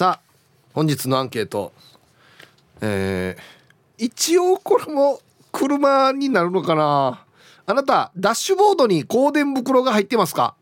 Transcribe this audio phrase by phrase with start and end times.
[0.00, 0.20] さあ
[0.72, 1.74] 本日のアンケート。
[2.80, 5.20] えー、一応これも
[5.52, 7.26] 車になるのかな。
[7.66, 10.54] あなたダッシュボードに香典袋が入ってますか？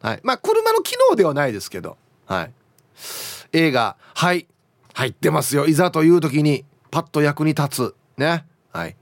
[0.00, 0.20] はい。
[0.22, 1.98] まあ車の機能ではないですけど。
[2.24, 2.52] はい。
[3.52, 4.46] A が「はい
[4.94, 5.66] 入ってますよ。
[5.66, 8.46] いざという時にパッと役に立つ」ね。
[8.72, 8.96] はい。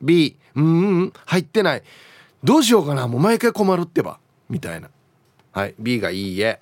[0.00, 1.82] B「うんうん入ってない。
[2.42, 3.06] どうしようかな。
[3.08, 4.18] もう毎回困るってば」
[4.48, 4.88] みたいな。
[5.52, 5.74] はい。
[5.78, 6.60] B がいいえ。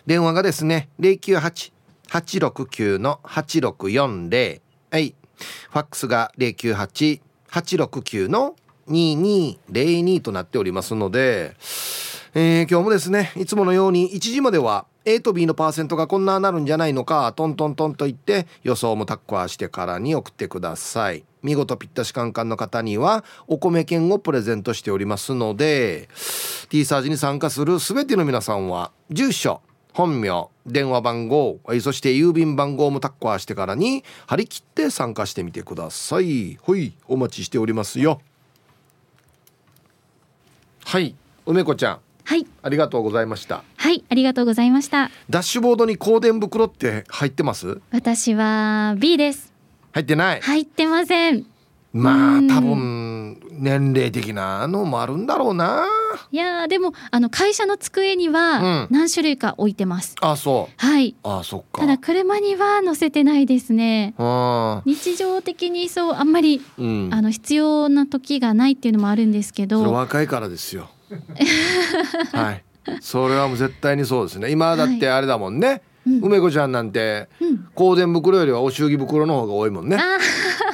[0.06, 5.14] 電話がですね098-869の8640はい。
[5.70, 8.56] ファックスが098-869の
[8.88, 11.54] 2202となっておりますので
[12.32, 21.24] えー、今日もですねいつものように1時までは A と B のパーセントがこんななるんじゃないのかトントントンと言って予想もタッコアしてからに送ってください。
[21.42, 26.08] 見事ぴったしカンカンの方にはお米券をプレゼントしておりますので
[26.68, 29.62] T サージに参加する全ての皆さんは住所
[29.94, 36.58] 本名電話番号そして郵便番号もタッコアしてからに張り切って参加してみてください。
[36.60, 38.20] ほいお待ちしておりますよ。
[40.84, 42.09] はい梅子ちゃん。
[42.24, 42.46] はい。
[42.62, 43.64] ありがとうございました。
[43.76, 45.10] はいありがとうございました。
[45.28, 47.80] ダッシュボードに香典袋って入ってます？
[47.92, 49.52] 私は B です。
[49.92, 50.40] 入ってない。
[50.40, 51.46] 入ってません。
[51.92, 55.86] まあ多分年齢的なのもあるんだろうな。
[56.30, 60.74] いやでもあの会社の机には何種類か置いてます、うん、あそう。
[60.76, 61.16] はい。
[61.24, 61.80] あそっか。
[61.80, 64.14] ただ車には載せてないですね。
[64.86, 69.92] 日常的にそうあんまり、うん、あの必要な時がないっていうのもあるんですけど。
[69.92, 70.90] 若いからですよ
[72.32, 72.64] はい。
[73.00, 74.50] それはもう絶対にそうですね。
[74.50, 79.98] 今だってあれだもんね、はいうん、梅子ちゃんなんて、うん、香典袋よりはお祝儀袋の方が多いもんね。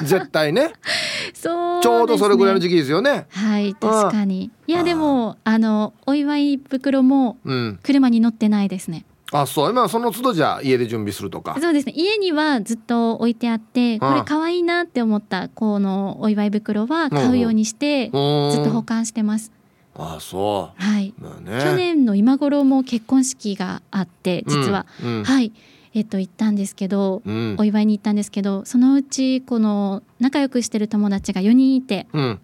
[0.03, 0.73] 絶対ね。
[1.33, 3.27] そう、ね、ちょうどそれぐらいの時期ですよね。
[3.29, 4.51] はい確かに。
[4.67, 7.37] いやでもあのお祝い袋も
[7.83, 9.69] 車に乗ってないですね、あそう。
[9.69, 11.57] 今その都度じゃ家で準備するとか。
[11.59, 11.93] そうですね。
[11.95, 19.51] 家にはずっと置いてあってこれ可愛いなって思ったこのお祝い袋は買うようにしてずっと保管してます
[19.97, 20.81] あそう。
[20.81, 25.09] はい、まあね、去年の今頃も結婚式があって実は、うん。
[25.19, 25.51] うん、はい。
[25.93, 32.39] えっと行ったんですけど、うん、お祝いに行ったんですけどそのうちこの仲良くしてる友達が4人いて、うん、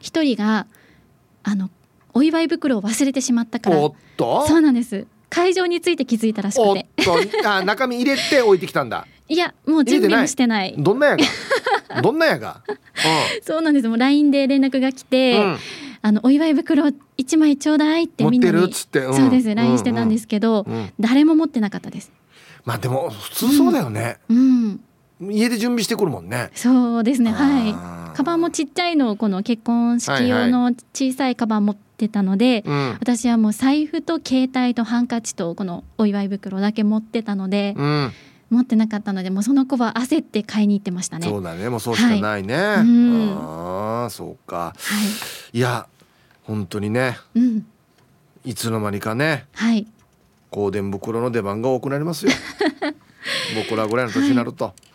[0.00, 0.66] 1人が
[1.42, 1.68] あの
[2.14, 3.76] お祝い袋を忘れてしまったから。
[3.76, 3.94] そ
[4.56, 5.06] うなんです。
[5.30, 6.86] 会場について気づいたらしくて。
[7.44, 9.06] あ 中身入れて置いてきたんだ。
[9.28, 10.74] いやもう準備もしてない。
[10.78, 12.02] どんなやが？
[12.02, 12.76] どんなやが、 うん、
[13.42, 13.88] そうなんです。
[13.88, 15.58] もう LINE で連絡が来て、うん
[16.02, 20.74] あのお祝い袋一枚ちょうだいってみんなに、うん、そうです LINE してたんですけど、うん。
[20.74, 22.12] うん、誰も持ってなかったです。
[22.64, 24.80] まあでも普通そうだよね、うん、
[25.20, 26.50] 家で準備してくるもんね。
[26.54, 28.16] そうですねはい。
[28.16, 38.12] カバンもちっちゃいのこの結婚式用の小さいカバン持ってたので、はいはい、私はもう財布と携帯とハンカチとこのお祝い袋だけ持ってたので、うん
[38.50, 41.28] 持ってなかったのでもうその子は焦って買いに行ってましたね。
[41.28, 41.68] そうだね。
[41.68, 42.64] もうそうしかないね、はい、
[43.36, 44.74] ああそうか、は
[45.52, 45.86] い、いや
[46.44, 47.66] 本当にね、うん、
[48.44, 49.86] いつの間にかね、はい、
[50.50, 52.32] 香典袋の出番が多くなりますよ。
[53.68, 54.87] 僕らぐらいの年になると、はい、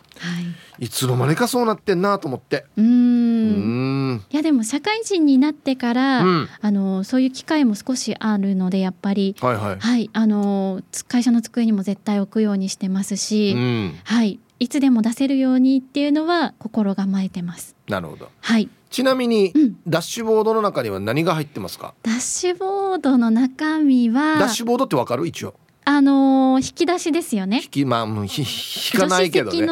[0.78, 17.74] いつの間にかそうなってんなと思ってうんいやでも社会人になってから、うん、あのそういう機会も少しあるのでやっぱり、はい、はいはい、あの会社の机にも絶対置くようにしてますし、うん、はいいつでも出せるようにっていうのは心構えてます。
[17.88, 18.30] なるほど。
[18.40, 18.68] はい。
[18.88, 21.92] ちなみに、うん、ダッシュボードの中には何が入ってますか？
[22.04, 24.38] ダッシュボードの中身は。
[24.38, 25.26] ダッシュボードってわかる？
[25.26, 25.54] 一応。
[25.84, 27.62] あのー、引き出しですよね。
[27.64, 28.28] 引きまあ引
[28.98, 29.66] かないけどね。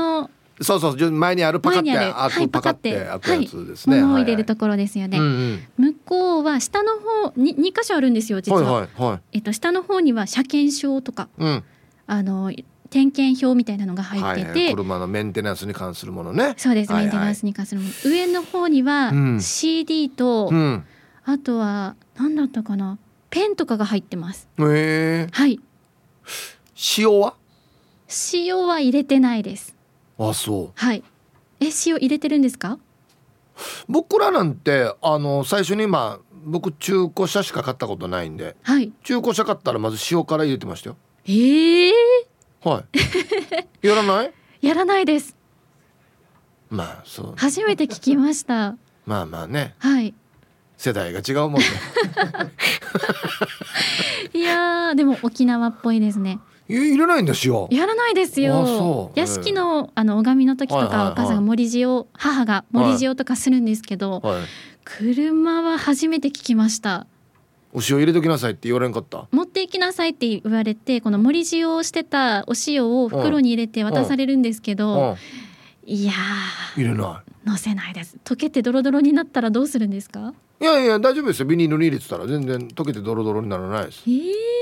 [0.63, 4.01] そうそう前にあるパカって開く、パカって開くやつですね。
[4.01, 5.19] 物を入れるところですよね。
[5.19, 8.63] はいはい、向こうは下の方に二箇所あるんですよ実は。
[8.63, 11.65] はいはいはい、えっと下の方には車検証とか、うん、
[12.07, 12.53] あの
[12.91, 16.55] 点検表みたいなのが入ってて、はいはい、車のメンテナンスに関するものね。
[16.57, 17.93] そうです、はいはい、メンテナンスに関するもの。
[18.05, 20.85] 上の方には CD と、うん、
[21.25, 22.99] あとは何だったかな
[23.31, 24.47] ペンとかが入ってます。
[24.59, 25.29] へえ。
[25.33, 25.59] はい。
[26.99, 27.35] 塩は？
[28.35, 29.75] 塩は入れてないです。
[30.19, 30.73] あそう。
[30.75, 31.03] はい。
[31.61, 32.79] え塩入れてるんですか？
[33.89, 40.97] 僕らなんてあの最初にまあ僕中古車しか買ったことないんで、はい、中古車買ったらまず塩辛入れてましたよ。
[41.27, 42.81] ええー、は
[43.83, 43.87] い。
[43.87, 44.33] やらない？
[44.63, 45.37] やらないです。
[46.71, 47.35] まあそう。
[47.37, 48.77] 初めて聞きました。
[49.07, 49.75] まあまあね。
[49.79, 50.15] はい。
[50.79, 51.67] 世代が違うもんね。
[54.35, 57.69] いやでも沖縄っぽいですね入れないんですよ。
[57.71, 59.13] やらないですよ。
[59.15, 64.23] 屋敷のあの拝みの時とか、お母さんが森塩母が森塩とかするんですけど、
[64.85, 67.07] 車は初めて聞きました。
[67.75, 69.27] お塩入れときなさいって言われんかった？
[69.33, 75.17] 持っていきなさいって言われてこの盛り塩をしてたお塩を袋に入れて渡されるんですけど、
[75.85, 76.13] いや
[76.77, 77.49] 入れない。
[77.49, 78.17] 乗せないです。
[78.25, 80.33] 溶けてドロドロになったらどうするんですか？
[80.61, 81.47] いやいや大丈夫ですよ。
[81.47, 84.11] ビニールに入れてたら全然溶けてドロドロにならないです、え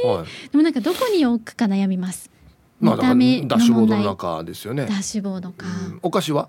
[0.07, 0.09] ー。
[0.09, 2.31] はい、でもなんかどこに置くか悩みます。
[2.81, 4.87] まあ、ダッシュボードの中ですよね。
[4.87, 6.49] ダッシュボードか、うん、お菓子は？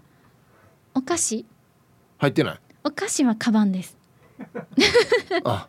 [0.96, 1.46] お菓子。
[2.20, 2.60] 入ってない？
[2.86, 3.98] お菓子はカバンです。
[5.44, 5.68] あ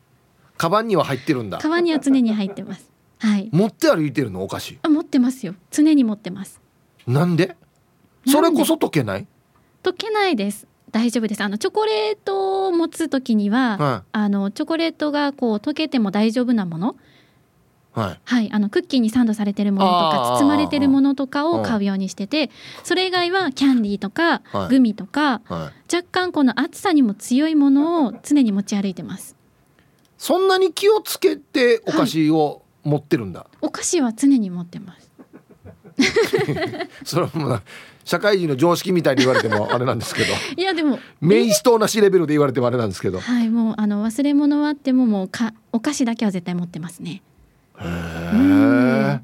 [0.56, 1.58] カバンには入ってるんだ。
[1.58, 2.88] カバンには常に入ってます。
[3.18, 3.48] はい。
[3.52, 4.44] 持って歩いてるの？
[4.44, 4.78] お菓子。
[4.82, 5.56] あ持ってますよ。
[5.72, 6.60] 常に持ってます。
[7.08, 7.56] なんで？
[8.26, 9.26] それこそ溶けない？
[9.82, 10.66] 溶けないです。
[10.90, 11.42] 大丈夫です。
[11.42, 16.96] あのチョコレートを持つ時には、はい、あのチョコレートがこう溶けても大丈夫なもの？
[17.92, 22.50] はい、はい、あのクッキーにサンドされてるものとか包まれてるものとかを買うようにしてて
[22.84, 24.40] それ以外はキャンディーとか
[24.70, 29.36] グミとか、はい、若干この暑さにも強いものを常に持ち歩いてます。
[30.16, 35.12] そんなに気をつけてお菓子を持ってるんだ、はい、お菓子は常に持ってます。
[37.04, 37.62] それはもう
[38.04, 40.28] 社会人の常識みたいに言われてもあれなんですけど。
[40.56, 43.20] いやでも名刺と同じレベルで言われてもあれなんですけど。
[43.20, 47.22] はいもうあの忘れ物はあってももうかお菓子だけは絶対持ってますね。
[47.80, 49.20] へえ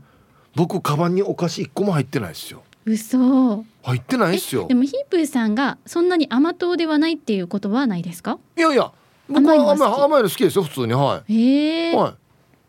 [0.55, 2.63] 僕カバンにお菓子一個も入ってないですよ。
[2.85, 3.65] 嘘。
[3.83, 4.67] 入ってないですよ。
[4.67, 8.39] でもヒープーさんがそんなに甘党ではないっていうことはないですか？
[8.57, 8.91] いやいや
[9.29, 11.35] 僕は甘い甘いの好きですよ普通にはい。
[11.35, 12.15] へえ、はい、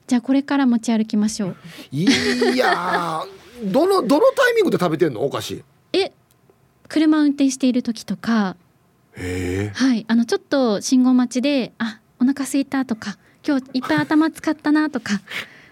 [0.07, 1.56] じゃあこれから持ち歩きましょう。
[1.91, 2.06] い
[2.57, 3.23] や
[3.63, 5.23] どのどのタイミングで食べてんの？
[5.25, 5.63] お菓子
[6.89, 8.56] え車運転している時とか
[9.15, 15.19] はいあのちょっと信号待ちであお腹空いたとか今日いっぱい頭使ったなとかっ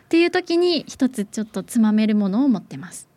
[0.10, 3.08] ていう時に一つちょっとつまめるものを持ってます。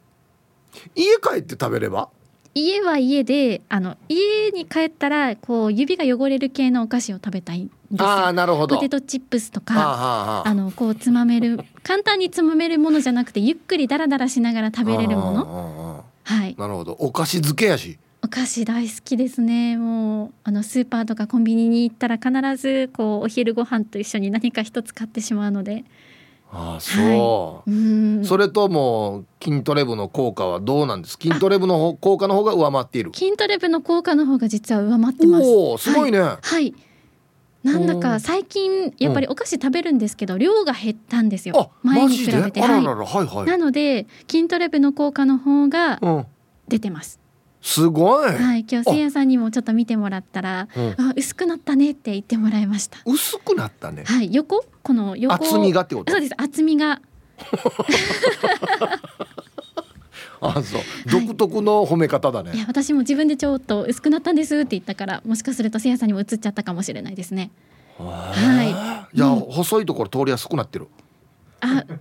[0.94, 2.08] 家帰って食べれば？
[2.52, 8.74] 家は家であの家に帰ったらこう指が汚れる系のお菓子を食べたいんですあなるほど。
[8.74, 15.99] ポテトチップスとかあのこうつまめる簡単につまめるものじゃなくてゆっくりダラダラしながら食べれるもの
[16.30, 16.54] はい。
[16.56, 16.92] なるほど。
[16.92, 17.98] お菓子漬けやし。
[18.22, 19.76] お菓子大好きですね。
[19.76, 25.84] もうあのスーパーとかコンビニに行ったら必ずこうお昼ご飯と一緒に何か一つ買ってしまうので。
[26.52, 31.16] ああそう、はい、それとも筋トレ部の効果はどうなんです？
[31.20, 33.12] 筋トレ部の効果の方が上回っている。
[33.14, 35.44] 筋トレ部の効果の方が実は上回ってます。
[35.44, 36.74] おすごいね、はい、はい、
[37.62, 41.72] なんだか最近やっぱりお菓子食べるんですけど、量が減ったんですよ。
[41.82, 42.84] 前に比べて、はい。
[42.84, 46.00] はい、なので筋トレ部の効果の方が
[46.68, 47.20] 出てます、
[47.60, 48.32] すごい。
[48.32, 52.98] はい、今日せいやさんにもちょっと見てもらったら、うん、あ薄くなったねって言ってもらいました。
[53.04, 54.04] 薄くなったね。
[54.06, 54.64] はい、横？
[54.82, 55.34] この横？
[55.34, 56.12] 厚みがってこと？
[56.12, 57.02] そうです、厚みが。
[60.40, 60.82] あそう。
[61.10, 62.58] 独特の褒め方だね、い。
[62.58, 67.50] や私も自分でちょっと薄くなったんですって言ったからもしかするとせいやさんにも映っちゃったかもしれないですね。
[67.98, 69.16] はい。
[69.16, 70.88] じゃあ、細いところ通りやすくなってる。
[71.60, 71.84] あ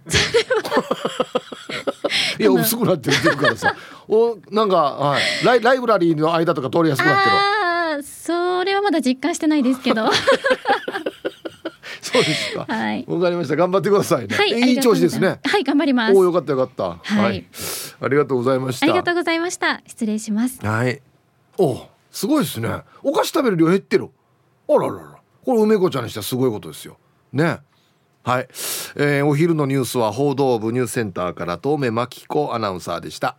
[2.40, 3.76] いや薄くなってるからさ。
[4.08, 7.36] おなんか、はい、ライライブラリーの間とか通りやすくなってる。
[7.36, 10.06] あそれはまだ実感してないですけど
[12.12, 12.66] そうですか。
[12.68, 13.06] はい。
[13.08, 13.56] わかりました。
[13.56, 14.36] 頑張ってくださいね。
[14.36, 15.40] はい、いい調子ですね。
[15.44, 16.16] はい、頑張ります。
[16.16, 16.98] およかったよかった。
[17.02, 17.46] はい。
[18.02, 18.86] ありがとうございました。
[18.86, 19.82] ありがとうございました。
[19.86, 20.66] 失礼します。
[20.66, 21.02] はい。
[21.58, 22.70] お、すごいですね。
[23.04, 24.10] お菓子食べる量減ってる。
[24.68, 25.20] あららら。
[25.46, 26.98] これ梅子ちゃんにしてはすごいことですよ。
[27.32, 27.60] ね。
[28.24, 28.48] はい、
[28.98, 33.38] えー、お昼のニュースは報道部ニュースセンターから遠目真紀子アナウンサーでした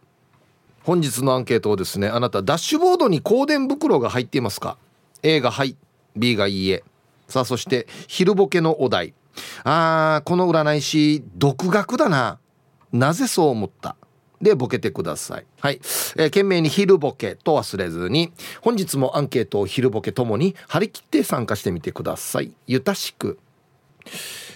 [0.83, 4.79] 本日のアンケートをですねあなたダッシュボードに香典袋が入っていますか
[5.23, 5.77] ？A がはい
[6.17, 6.83] B がいいえ
[7.31, 9.15] さあそして昼ボケのお題。
[9.65, 12.39] あーこの占い師独学だな。
[12.93, 13.97] なぜそう思った？
[14.43, 15.47] でボケてください。
[15.61, 18.33] はい、えー、懸命に昼ボケと忘れずに
[18.63, 22.53] 本日もアンケートを昼ボケともに張り切って参加してみてください。
[22.67, 23.39] ゆたしく。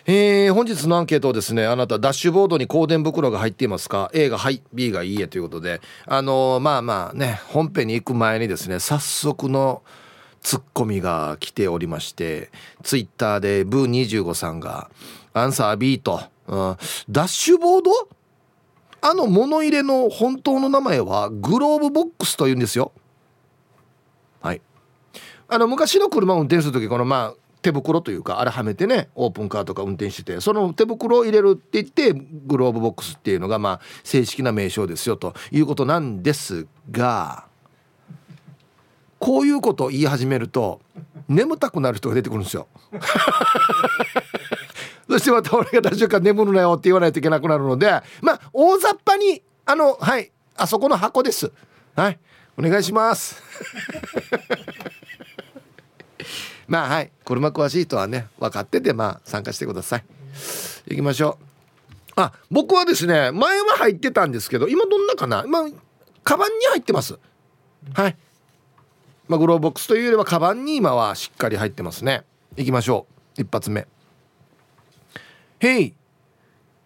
[0.07, 9.83] えー、本日のアンケートですねあなたダッシュボードに香典袋が入っていますか？A がはい B がいいえということであのー、まあまあね本編に行く前にですね早速の
[10.45, 12.53] ツッコミが来ておりまして
[12.85, 13.91] ツイッターでブー
[14.23, 14.91] 25さんが
[15.35, 16.77] 「アンサー B と」うん、
[17.11, 17.91] ダッシュボード？
[19.01, 22.93] あの物入れの本当の名前はグローブボックスというんですよ。
[24.41, 24.63] はい。
[25.49, 32.13] あの昔の車を運転する時このまあ手袋というかあれはめてねオープンカーとか運転しててその手袋を入れるって言って
[32.47, 37.47] グローブボックスっていうのがまあ正式な名称ですよということなんですが
[39.25, 40.83] こういうことを言い始めると
[41.31, 42.69] 眠たくなる人が出てくるんですよ。
[45.09, 51.51] そしてまた俺が大丈夫か眠るなよって言わないといけなくなるのでまあ大雑把にあのはいあそこの箱です。
[51.97, 52.19] はい
[52.59, 53.43] お願いします。
[56.69, 60.05] まあはい車詳しい人はね分かっててまあ参加してください。
[60.89, 61.45] 行きましょう。
[62.17, 65.45] あ僕はですね前は入ってたんですけど今どんなかな？
[65.47, 65.67] 今
[66.23, 67.19] カバンに入ってます。
[67.95, 68.17] はい。
[69.29, 72.25] まあグローボックスというよりはカバンに今はしっかり入ってますね。
[72.57, 73.43] 行きましょう。
[73.43, 73.87] 一発目。
[75.61, 75.95] へい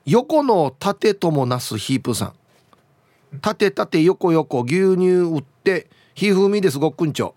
[0.07, 2.33] 横の縦ともなすヒープさん。
[3.41, 6.79] 縦縦横横牛乳売ってひふみです。
[6.79, 7.35] ごっくんちょ。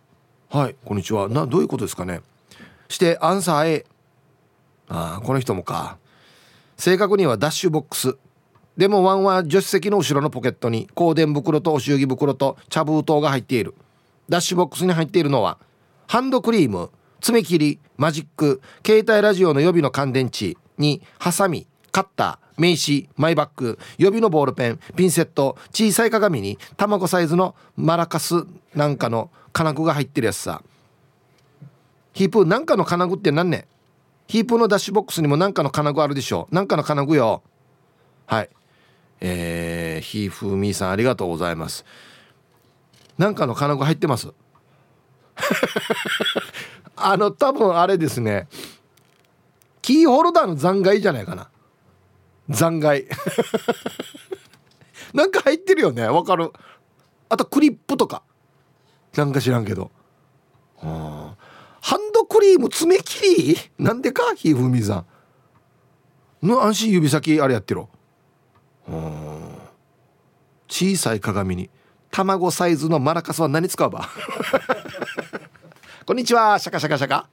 [0.49, 1.27] はいこんにちは。
[1.29, 2.21] などういうことですかね。
[2.87, 3.85] してアンサー A
[4.87, 5.97] ああこの人もか。
[6.77, 8.17] 正確にはダッシュボックス。
[8.77, 13.73] でもワンは助手席の後ろのポケットに香典袋とお祝儀袋と茶封筒が入っている。
[14.29, 15.57] ダッシュボックスに入っているのは
[16.07, 16.89] ハンドクリーム
[17.21, 30.63] 爪切りマジック携帯ラジオの予備の乾電池にハサミカッター名刺マイバッグ予備のボールペンピンセット小さい鏡に卵サイズのマラカスなんかの金具が入ってるやつさ。
[32.13, 33.67] ヒープなんかの金具って何ね
[34.27, 37.41] ヒープのダッシュボックスにもなんかの金具あるでしょなんかの金具よ。
[38.27, 38.49] はい。
[39.19, 41.85] えー、ひふみさんありがとうございます。
[43.17, 44.33] なんかの金具入ってます？
[46.95, 48.47] あの多分あれですね。
[49.81, 51.49] キーホルダーの残骸じゃないかな。
[52.49, 53.07] 残骸。
[55.13, 56.07] なんか入ってるよね。
[56.07, 56.51] わかる。
[57.29, 58.23] あとクリップとか。
[59.15, 59.91] なんか知らんけど。
[60.79, 61.35] ハ
[61.97, 63.57] ンドクリーム爪切り？
[63.79, 64.33] なんでか？
[64.35, 65.05] ひふみさ
[66.43, 66.45] ん。
[66.47, 67.89] の安心指先あれやってろ。
[70.67, 71.69] 小さい鏡に。
[72.11, 74.09] 卵サイズのマラカスは何使うば？
[76.05, 77.27] こんにちはシャカシャカシャカ。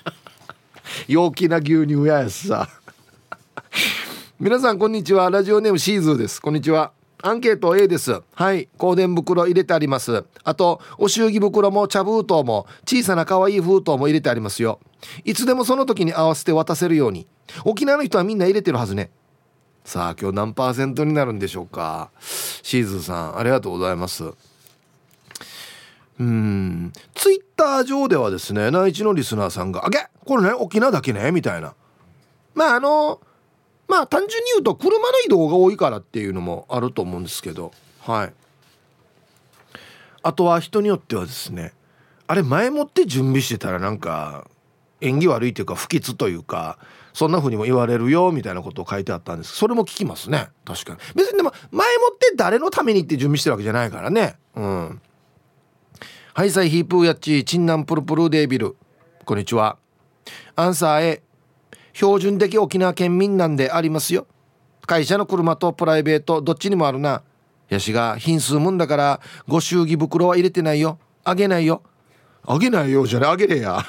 [1.08, 2.68] 陽気な牛乳ややつさ。
[4.38, 5.30] 皆さんこんにちは。
[5.30, 6.40] ラジオネームシーズーです。
[6.42, 6.92] こんにちは。
[7.22, 8.20] アンケート A です。
[8.34, 8.68] はい。
[8.78, 10.24] 香典袋入れてあります。
[10.44, 14.80] あとお祝儀袋も茶封筒も小さな可愛い封筒も入れてありますよ。
[15.24, 17.26] いつでもその時に合わせて渡せるように。
[17.64, 19.10] 沖縄の人はみんな入れてるはずね。
[19.86, 22.10] さあ今日何パーセントになるんでしょうか？
[22.20, 24.24] シーズーさんありがとうございます。
[26.18, 26.92] うん。
[27.14, 31.74] ツイッター上ではですね内地のリスナーさんが「あげこれね沖縄だけね」みたいな。
[32.56, 33.20] まああの
[33.86, 37.70] まあ単純に言うと車の移動が多いからっていうのもあると思うんですけど。
[38.00, 38.32] はい。
[40.24, 41.72] あとは人によってはですね
[42.26, 44.48] あれ前もって準備してたらなんか
[45.00, 46.76] 縁起悪いというか不吉というか
[47.16, 49.56] そんな風にも言われるよみたいなことを書いてあったんです。
[49.56, 50.50] それも聞きますね。
[50.66, 50.98] 確かに。
[51.14, 54.36] 別にでも前もって誰のためにって準備してるわけじゃないからね。
[54.54, 55.00] うん。
[56.34, 58.76] ハイサイヒープーヤッチチンナンプルプルデービル。
[59.24, 59.78] こんにちは。
[60.56, 61.22] アンサー A
[61.94, 64.26] 標準的沖縄県民なんでありますよ。
[64.86, 67.22] 会社の車とプライベートどっちにもあるな。
[67.70, 70.98] やしが品数もんだからご祝儀袋は入れてないよ。
[71.24, 71.82] あげないよ。
[72.44, 73.82] あげないよじゃねあげれや。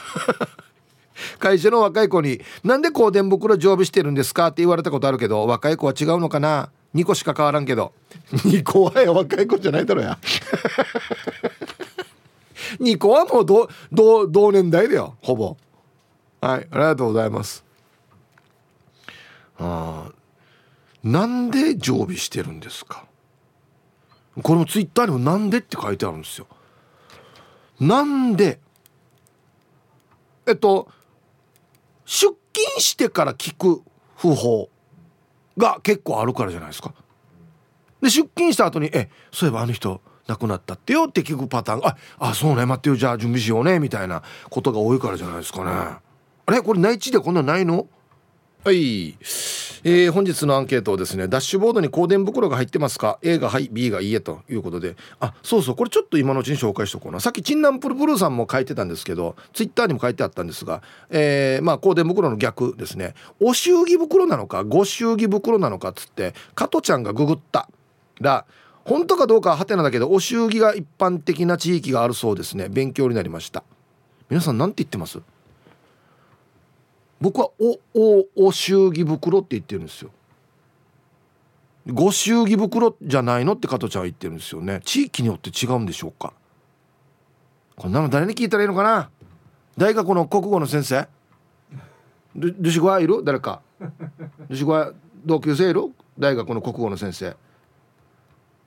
[1.40, 7.94] 会社の若い子に「なんで香典袋常備してるんですか?」って言われたことあるけど若い子は違うのかな？2個しか変わらんけど
[8.32, 10.18] 2個はや若い子じゃないだろや
[12.80, 13.68] 2個はもう同
[14.28, 15.58] 同年代だよほぼ
[16.42, 17.64] はいありがとうございます
[19.60, 20.12] あ
[21.04, 23.06] なんで常備してるんですか？
[24.44, 26.48] これもツイッターにも「なんで?」って書いてあるんですよ。
[27.80, 28.60] なんで？
[30.46, 30.90] えっと
[32.08, 33.84] 出勤してから聞く
[34.18, 34.70] 訃報
[35.58, 36.94] が結構あるからじゃないですか。
[38.02, 45.72] で出勤した後に「えそういえばあの人亡くなったってよ」って聞くパターンが「ああそうね待ってよじゃあ準備しようね」みたいなことが多いからじゃないですかね。
[45.72, 46.62] あれ？
[46.62, 47.88] これ内地でこんなないの？
[48.68, 49.18] はい、
[49.86, 54.98] えー、本日のアンケートをですねダッシュボードに香典袋が入ってますか？A がはい B がいいえということで。
[55.22, 57.22] あそうそうこれちょっと今のうちに紹介しとこうな。
[57.22, 63.14] さっきチンナンプルプルさんも書いてたんですけどツイッターにも書いてあったんですが、えー、まあ香典袋の逆ですね。
[63.40, 67.70] お祝儀袋なのかご祝儀袋なのかっつって加トちゃんがググった
[68.20, 68.46] ら
[68.84, 72.68] 本当かどうかははてなだけどお祝儀が一般的な地域があるそうですね。
[72.68, 73.64] 勉強になりました。
[74.30, 75.22] 皆さん何て言ってます？
[77.20, 80.12] 僕はおおお祝儀袋って言ってるんですよ。
[81.88, 84.82] ご祝儀袋じゃないのって加藤ちゃんは言ってるんですよね。
[84.84, 86.34] 地域によって違うんでしょうか。
[87.76, 89.10] こんなの誰に聞いたらいいのかな。
[89.78, 91.08] 大学の国語の先生。
[92.36, 93.24] ルルシゴはいる？
[93.24, 93.62] 誰か。
[94.50, 94.92] ルシゴは
[95.26, 95.94] 同級生いる？
[96.20, 97.36] 大学の国語の先生。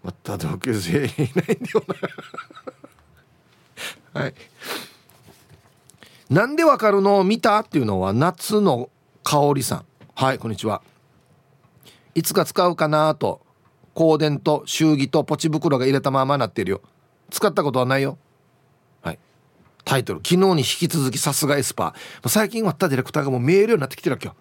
[0.03, 1.43] また同級生いないんだ
[1.73, 1.85] よ
[4.15, 4.21] な。
[4.23, 4.35] はい。
[6.31, 7.25] なんでわかるの？
[7.25, 7.59] 見た？
[7.59, 8.89] っていうのは夏の
[9.25, 9.85] 香りさん。
[10.15, 10.81] はいこんにちは。
[12.15, 13.41] いつか使うかなと。
[13.97, 16.83] 香典と祝儀とポチ袋が入れたままなってるよ。
[17.31, 18.17] 使ったことはないよ。
[19.03, 19.19] はい。
[19.85, 20.21] タイトル。
[20.21, 22.29] 昨日に引き続きさすがエスパー。
[22.29, 24.37] 最近割ったディレクターがもう見えるようになってきてるわけよ。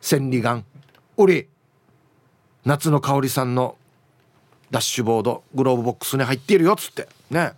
[0.00, 0.64] 千里眼。
[1.16, 1.48] 俺。
[2.64, 3.76] 夏の香りさんの
[4.70, 7.08] ダッシュボードグローブボックスに入っているよっつって。
[7.28, 7.54] ね。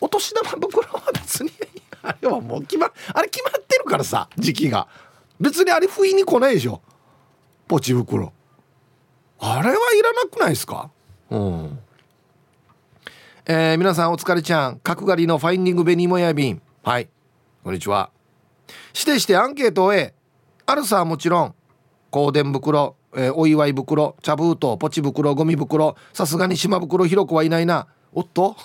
[0.00, 1.52] お年玉袋は別に。
[2.04, 4.86] あれはもう決まあれ決まってるからさ時期が。
[5.40, 6.80] 別にあれ不意に来ないでしょ。
[7.66, 8.32] ポチ袋。
[9.40, 10.90] あれはいらなくないですか？
[11.30, 11.78] うん。
[13.46, 14.78] えー、皆さんお疲れちゃん。
[14.78, 17.08] 角刈りのファインディングベニーモヤビンはい。
[17.62, 18.10] こんにちは。
[18.94, 20.14] 指定してアンケートを A
[20.66, 21.54] あるさはもちろん。
[22.12, 24.16] 香典袋、えー、お祝い袋。
[24.22, 24.76] 茶封筒。
[24.78, 25.34] ポチ袋。
[25.34, 25.96] ゴミ袋。
[26.12, 27.04] さすがに島袋。
[27.06, 27.88] ひろ子はいないな。
[28.12, 28.56] おっと？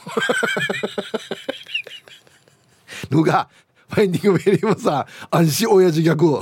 [3.10, 3.50] のが
[3.90, 6.42] ファインディングベリーもさ安心親父逆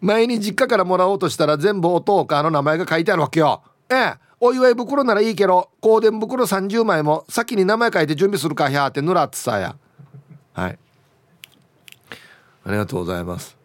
[0.00, 9.76] 前に実家からもらおうとしたら全部お父かの名前が書いてあるわけよええお祝い袋ならいいけど香典袋30枚も先に名前書いて準備するかひゃーってぬらってさや
[10.54, 10.78] はい
[12.64, 13.56] ありがとうございます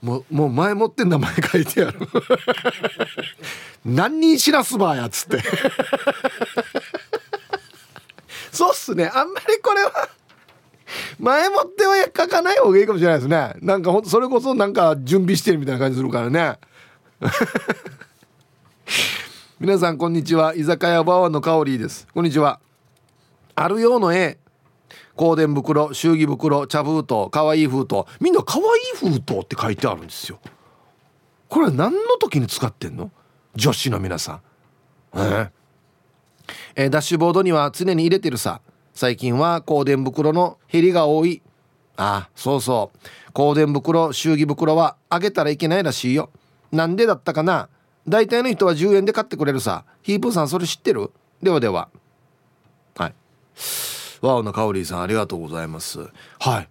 [0.00, 1.98] もうもう前もって名前書いてある
[3.84, 5.42] 何人知らすばやっつって
[8.50, 10.08] そうっすねあんまりこれは
[11.20, 13.54] 前もっては書かない方がいいかもしれないですね。
[13.60, 16.58] なんかほんそれこそなんか準備してるみたいな感じするからね。
[19.60, 20.54] 皆さんこんにちは。
[20.54, 22.08] 居酒屋バワの香りです。
[22.14, 22.58] こんにちは。
[23.54, 24.38] あるようの絵。
[25.14, 28.04] 香典袋祝儀袋茶封筒かわいい封筒。
[28.18, 30.40] みんなかわいい封筒って書いてあるんですよ。
[31.50, 33.10] これ何の時に使ってんの？
[33.54, 34.40] 女子の皆さん。
[35.16, 35.50] えー、
[36.76, 38.62] えー、ダッシュボードには常に入れてるさ。
[38.94, 41.42] 最近は香典袋の減りが多い。
[41.96, 43.32] ああそうそう。
[43.32, 46.30] 香典袋祝儀袋はあげたらいけないらしいよ。
[46.72, 47.68] なんでだったかな？
[48.08, 49.84] 大体の人は10円で買ってくれるさ。
[50.02, 51.10] ヒープーさんそれ知ってる？
[51.42, 51.88] ではでは。
[52.96, 53.14] はい。
[54.20, 56.08] ワオのカオリーさんありがとうございます。
[56.38, 56.68] はい。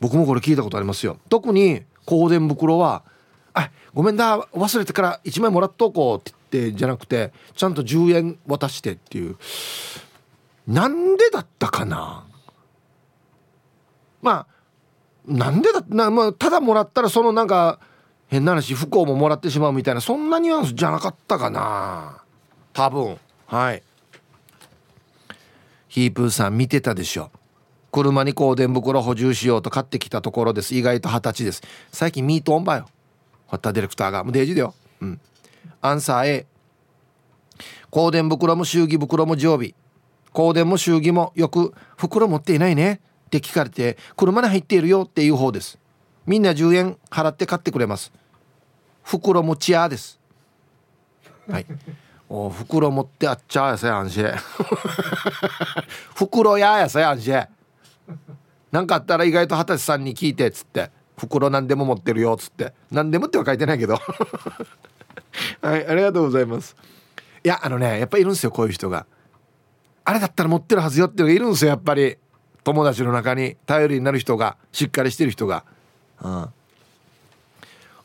[0.00, 1.18] 僕もこれ聞いたことありますよ。
[1.28, 3.02] 特に香典袋は
[3.54, 4.38] 「あごめんだ。
[4.38, 9.36] 忘れてから1枚もらっとこう」って言ってじゃなくてちゃんと10円渡してっていう。
[10.68, 12.24] なんでだったかな？
[14.22, 14.46] まあ
[15.26, 17.80] なんでだな、まあ、ただもらったらそのなんか
[18.28, 22.22] 変な話不幸ももらってしまうみたいなそんなニュアンスじゃなかったかな？
[22.74, 23.18] 多分。
[23.46, 23.82] はい。
[25.88, 27.30] ヒープーさん見てたでしょ。
[27.90, 30.74] 車に香典袋補充しようと買ってきたところです。
[30.74, 31.62] 意外と二十歳です。
[31.90, 32.88] 最近ミートオンバよ
[33.46, 34.22] ホッタディレクターが。
[34.24, 34.74] もうデージだよ。
[35.00, 35.20] うん。
[35.80, 36.46] アンサー A
[37.90, 39.72] 香典袋も祝儀袋も常備。
[40.38, 43.00] 香典も祝儀もよく袋持っていないね。
[43.26, 45.80] って聞かれて車に入っているよっていう方です。
[46.26, 48.12] みんな10円払って買ってくれます。
[49.02, 50.20] 袋持ち屋です。
[51.50, 51.66] はい。
[52.28, 54.22] お袋持ってあっちゃやさやんし。
[56.14, 57.32] 袋ややさやんし。
[58.70, 62.72] なんかあったら意外と二十歳さんに聞いてっつって袋何でも持ってるよっつって。
[62.92, 63.98] 何でもっては書いてないけど。
[65.62, 66.76] はいありがとうございます。
[67.42, 69.04] いやあのねやっぱいるんですよこういう人が。
[70.08, 72.16] あれだったら持ってるはずよっていうのがいるんですよやっぱり。
[72.64, 75.64] 友達の中に頼りになる人がしっかりしてる人が。
[76.22, 76.30] うん、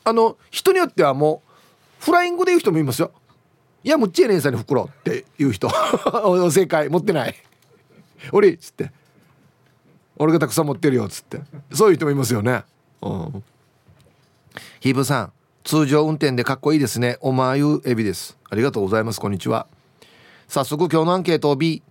[0.04, 1.42] あの人によってはも
[2.00, 3.10] うフライングで言う人もいますよ。
[3.82, 5.70] いやむっちゃねんさんに袋っていう人。
[6.52, 7.34] 正解持ってない。
[8.32, 8.92] 俺っつって。
[10.16, 11.40] 俺がたくさん持ってるよっつって。
[11.72, 12.64] そういう人もいますよね。
[13.00, 13.42] うん。
[14.80, 17.16] ヒーブさん通常運転でかっこいいですね。
[17.22, 18.36] おまゆエビです。
[18.50, 19.20] ありがとうございます。
[19.20, 19.66] こんにちは。
[20.48, 21.82] 早速今日のアンケートを B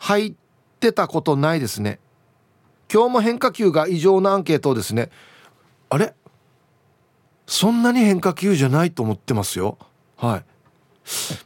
[0.00, 0.34] 入っ
[0.80, 2.00] てたことないですね。
[2.92, 5.10] 今日も変化球が異常なアンケートですね。
[5.90, 6.14] あれ？
[7.46, 9.78] そんなに変化球じゃないと思ってますよ。
[10.16, 10.44] はい。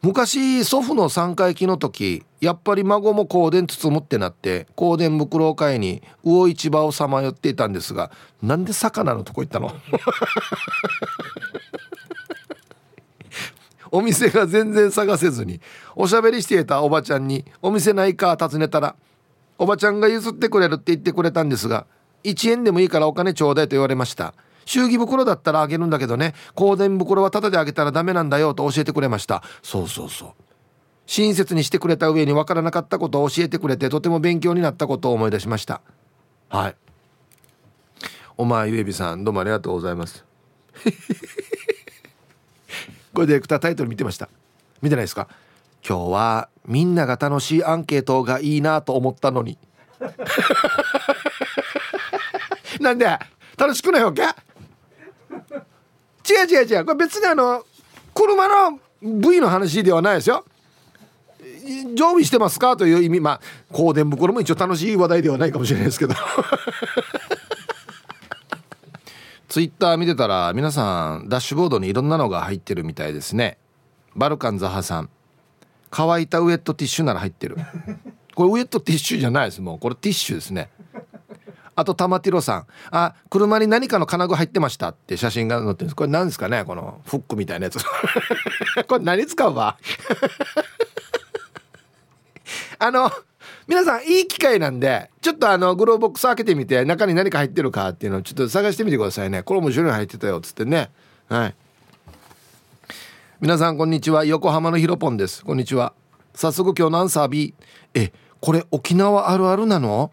[0.02, 8.10] 昔祖父の3回忌の時やっぱり孫も香典包むってなって香典袋を買いに魚市場をさまよっていたんですが
[8.42, 9.72] なんで魚のとこ行ったの？
[13.94, 15.60] お店が全然探せずに
[15.94, 18.96] おしゃべりしていたおばちゃんに「お店ないか?」尋ねたら
[19.56, 21.86] おばちゃんが譲ってくれるって言ってくれたんですが
[22.24, 24.34] 1円でもいいからお金ちょうだいと言われました。
[24.66, 29.44] 祝儀袋だったらあげるんだけどね香典袋はタダであげたらダメなんだよと教えてくれました。
[29.62, 30.30] そうそうそう。
[31.06, 35.82] 親切にしてくれた上に分からなかったことを教えてくれてとても勉強になったことを思い出しました。
[36.48, 36.76] はい。
[38.38, 40.24] お前ゆえびさんどうもありがとうございます。
[43.14, 44.28] これディレクタータイトル見てました。
[44.82, 45.28] 見てないですか？
[45.86, 49.56] 今日はみんなが楽しいアンケートがいいなと思ったのに。
[52.80, 53.06] なんで？
[53.56, 54.22] 楽しくないわけ？
[54.22, 54.30] 違う
[56.48, 56.84] 違う違う。
[56.84, 57.64] これ別にあの
[58.12, 60.44] 車の部位の話ではないですよ。
[61.94, 62.76] 常備してますか？
[62.76, 63.20] という意味。
[63.20, 63.40] まあ
[63.72, 66.14] 香典袋も一応楽しい話題ではないかもしれないですけど。
[69.48, 73.58] ツイッター見てたら皆さんダッシュボードにいろんなのが入ってるみたいですね。
[74.16, 75.10] バルカンザハさん。
[75.90, 77.56] 乾いたウエットティッシュなら入ってる。
[78.34, 79.60] これウエットティッシュじゃないです。
[79.60, 80.70] もうこれティッシュですね。
[81.76, 82.66] あと玉ティロさん。
[82.90, 85.96] あ車に何かの金具入ってましたって写真が載ってるんです。
[85.96, 87.78] これ何ですかねこのフックみたいなやつ。
[88.88, 89.76] これ何使うわ？
[92.78, 93.10] あの
[93.66, 99.42] 皆さんいい機会なんでちょっとあのグローブボックス開けてみて中に何か入ってるかっていうのをちょっと探してみてくださいね。
[99.42, 100.90] これ面白いの入ってたよっつってね。
[101.28, 101.54] はい。
[103.40, 104.24] 皆さんこんにちは。
[104.26, 105.42] 横浜のひろぽんです。
[105.44, 105.94] こんにちは。
[106.34, 107.54] 早速今日のアンサー B
[107.94, 110.10] えこれ沖縄あるあるなの？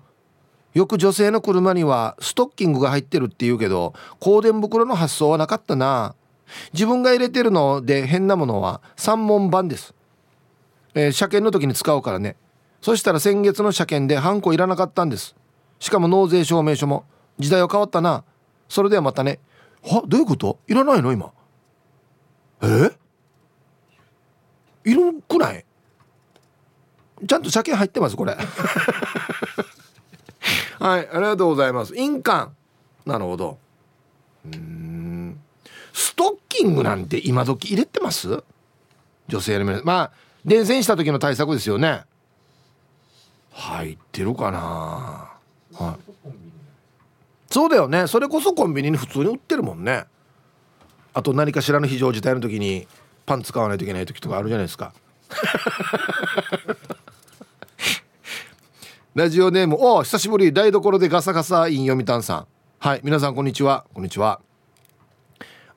[0.74, 6.16] よく女性の車にはストッキングが入ってるって言うけど香典袋の発想はなかったな。
[6.72, 9.94] 自分が入れてるので変なものは三文版です、
[10.94, 12.38] えー、車検の時に使うからね。
[12.82, 15.36] そしたら先月の車検でハンコいらなかったんです。
[15.80, 17.06] しかも納税証明書も
[17.40, 18.24] 時代は変わったな。
[18.68, 19.40] それではまたね。
[19.84, 20.60] はどういうこと？
[20.68, 21.32] いらないの今？
[22.62, 22.92] え？
[24.84, 25.66] いるくない？
[27.28, 28.36] ちゃんと車検入ってますこれ。
[30.80, 31.96] はいありがとうございます。
[31.96, 32.52] 印鑑。
[33.06, 33.60] なるほど。
[34.46, 35.40] うん。
[35.94, 38.44] ストッキングなんて今時入れてます？
[39.28, 40.12] 女性の皆まあ
[40.46, 42.06] 伝染した時の対策ですよね
[43.52, 45.32] 入ってるかな。
[45.74, 46.32] はい。
[47.50, 48.08] そうだよね。
[48.08, 50.06] それこそコンビニに普通に売ってるもんね。
[51.14, 52.88] あと何かしらの非常事態の時に
[53.26, 54.94] パン使わないといけない時とかあるじゃないですか。
[59.14, 60.54] ラジオネームお久しぶり。
[60.54, 62.48] 台所でガサガサイン読谷さん。
[62.80, 63.02] はい。
[63.04, 63.86] 皆さんこんにちは。
[63.94, 64.40] こんにちは。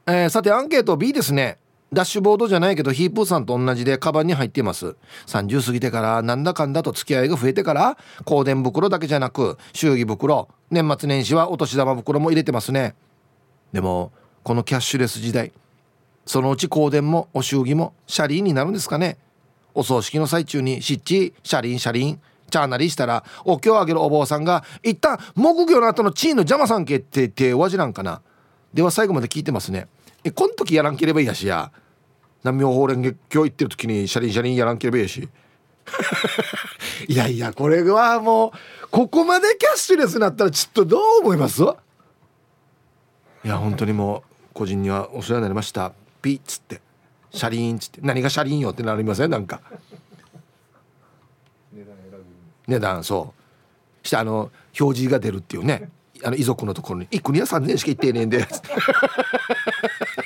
[0.06, 1.58] えー、さてアンケート B ですね
[1.94, 4.96] ダッシュボードじゃないけどヒープーさんと同じでカバンに入っています。
[5.26, 12.96] 30過ぎてからなんだかんだと付き合いが増えてから香典袋だけじゃなく祝儀袋年末年始はお年玉袋も入れてますね。
[13.72, 15.52] でもこのキャッシュレス時代
[16.26, 19.16] そのうち香典もお祝儀も車輪になるんですかね。
[19.72, 28.20] お葬式の最中に湿地車輪車輪チャーなりしたらお経をあげるお坊さんが一旦木魚の後の地位の邪魔さんけって手わじなんかな。
[28.72, 29.86] では最後まで聞いてますね。
[30.24, 31.70] えこん時やらんければいいやしや。
[32.44, 35.28] 南明法蓮月経行ってる時に車輪車輪やらんければいいやし。
[37.08, 38.48] いやいやこれはも
[38.84, 41.62] うここまでキャッシュレスになったらちょっとどう思います？
[41.62, 44.22] いや本当にもう
[44.54, 45.92] 個人にはお世話になりました。
[46.22, 46.80] ピッつって。
[47.30, 48.00] 車輪っつって。
[48.02, 49.30] 何が車輪よってなりません？
[49.30, 49.60] なんか。
[52.66, 53.34] 値段そ
[54.02, 54.06] う。
[54.06, 55.90] してあの表示が出るっていうね。
[56.22, 58.46] あの遺族のところに「1個には3,000円しか言ってねえんで」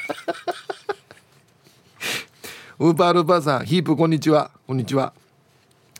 [2.81, 4.53] ウーパールーパーさんヒープこんにちは。
[4.69, 5.13] こんにちは。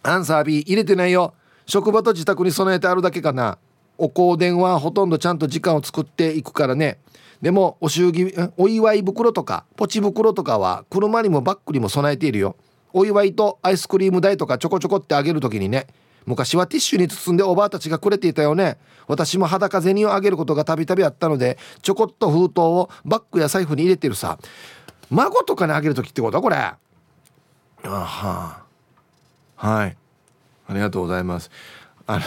[0.05, 1.35] アンサー B 入れてないよ。
[1.67, 3.59] 職場と自宅に備えてあるだけかな。
[3.97, 6.99] お香電話ほとんどちゃんと時間を作っていくからね。
[7.43, 12.55] でもお祝儀お祝い袋とかポチ袋とかは車にもバッグにも備えているよ。
[12.93, 15.89] お祝いとアイスクリーム代とかちょこちょこってあげる時にね。
[16.27, 18.79] 昔はティッシュに包んでおばあたちがくれていたよね。
[19.09, 24.39] 私も裸銭をあげることがたびたびあったのでちょこっと封筒をバッグや財布に入れてるさ。
[25.11, 26.41] 孫とかにあげる時ってこと？
[26.43, 26.57] これ。
[26.57, 26.79] あ
[27.85, 28.63] は。
[29.57, 29.97] はい。
[30.69, 31.51] ありがとうございます。
[32.07, 32.25] あの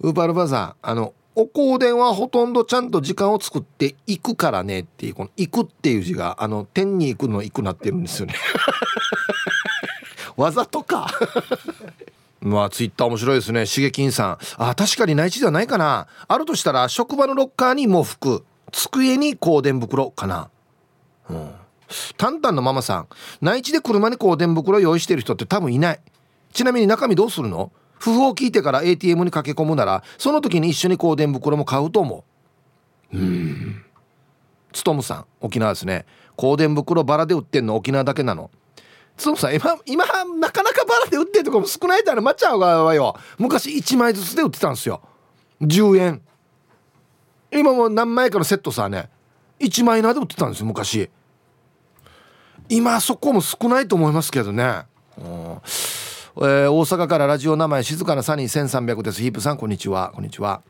[0.00, 8.34] ウーパールバーさんあのお香典はほとんどちゃんと時間を作っていくからねっていうこの「行く」っていう字があの天に行くの「行く」なってるんですよね。
[10.36, 11.08] わざとか。
[12.40, 13.66] まあツイッター面白いですね。
[13.66, 14.38] しげきんさん。
[14.56, 16.06] あ確かに内地ではないかな。
[16.26, 18.44] あるとしたら職場のロッカーに喪服。
[18.72, 20.48] 机に香典袋かな。
[21.28, 21.50] うん
[22.16, 23.08] タンタンのママさん
[23.40, 26.00] 内地で車に香典袋用意してる人って多分いない。
[26.52, 27.72] ちなみに中身どうするの？
[27.98, 32.24] 不法を聞いてから ATM に駆け込むならその時に一緒に香典袋も買うと思
[33.12, 33.16] う。
[33.16, 33.84] うん。
[34.72, 36.06] つとむさん沖縄ですね。
[36.36, 38.50] 香典袋バラで売ってんの沖縄だけなの。
[39.16, 42.22] つとむさん今今なかなかバラで売ってるとこも少ないってある。
[42.22, 43.16] まっちゃう側よ。
[43.38, 45.02] 昔1枚ずつで売ってたんですよ。
[45.60, 46.22] 10円。
[47.52, 49.10] 今も何枚かのセットさね。
[49.58, 51.10] 1枚なで売ってたんですよ昔。
[52.70, 54.84] 今そこも少ないと思いますけどね。
[55.18, 55.24] うん。
[55.24, 59.20] えー、大阪からラジオ名前静かなサニー1300です。
[59.20, 60.12] ヒープさんこんにちは。
[60.14, 60.62] こんにちは。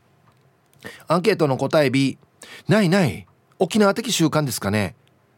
[1.07, 2.17] アンケートの答え B
[2.67, 3.27] ないない。
[3.59, 4.95] 沖縄的習慣ですかね。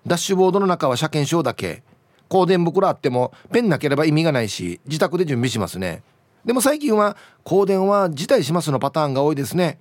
[0.07, 1.83] ダッシュボードの中は車検証だけ。
[2.29, 6.01] 香典袋あってもペンなければ意味がないし自宅で準備しますね。
[6.45, 9.79] でも最近は香典は辞退しますのパターンが多いですね。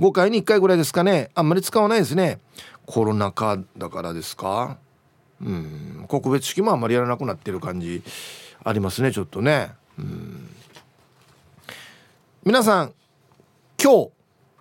[0.00, 1.30] 5回に1回ぐらいですかね。
[1.34, 2.40] あんまり使わないですね。
[2.86, 4.78] コロナ禍だからですか？
[5.42, 6.04] うん。
[6.08, 8.02] 告別式もあんまりやらなくなってる感じ
[8.64, 9.72] ありますねちょっとね。
[9.98, 10.48] うん。
[12.44, 12.92] 皆さん
[13.82, 14.10] 今日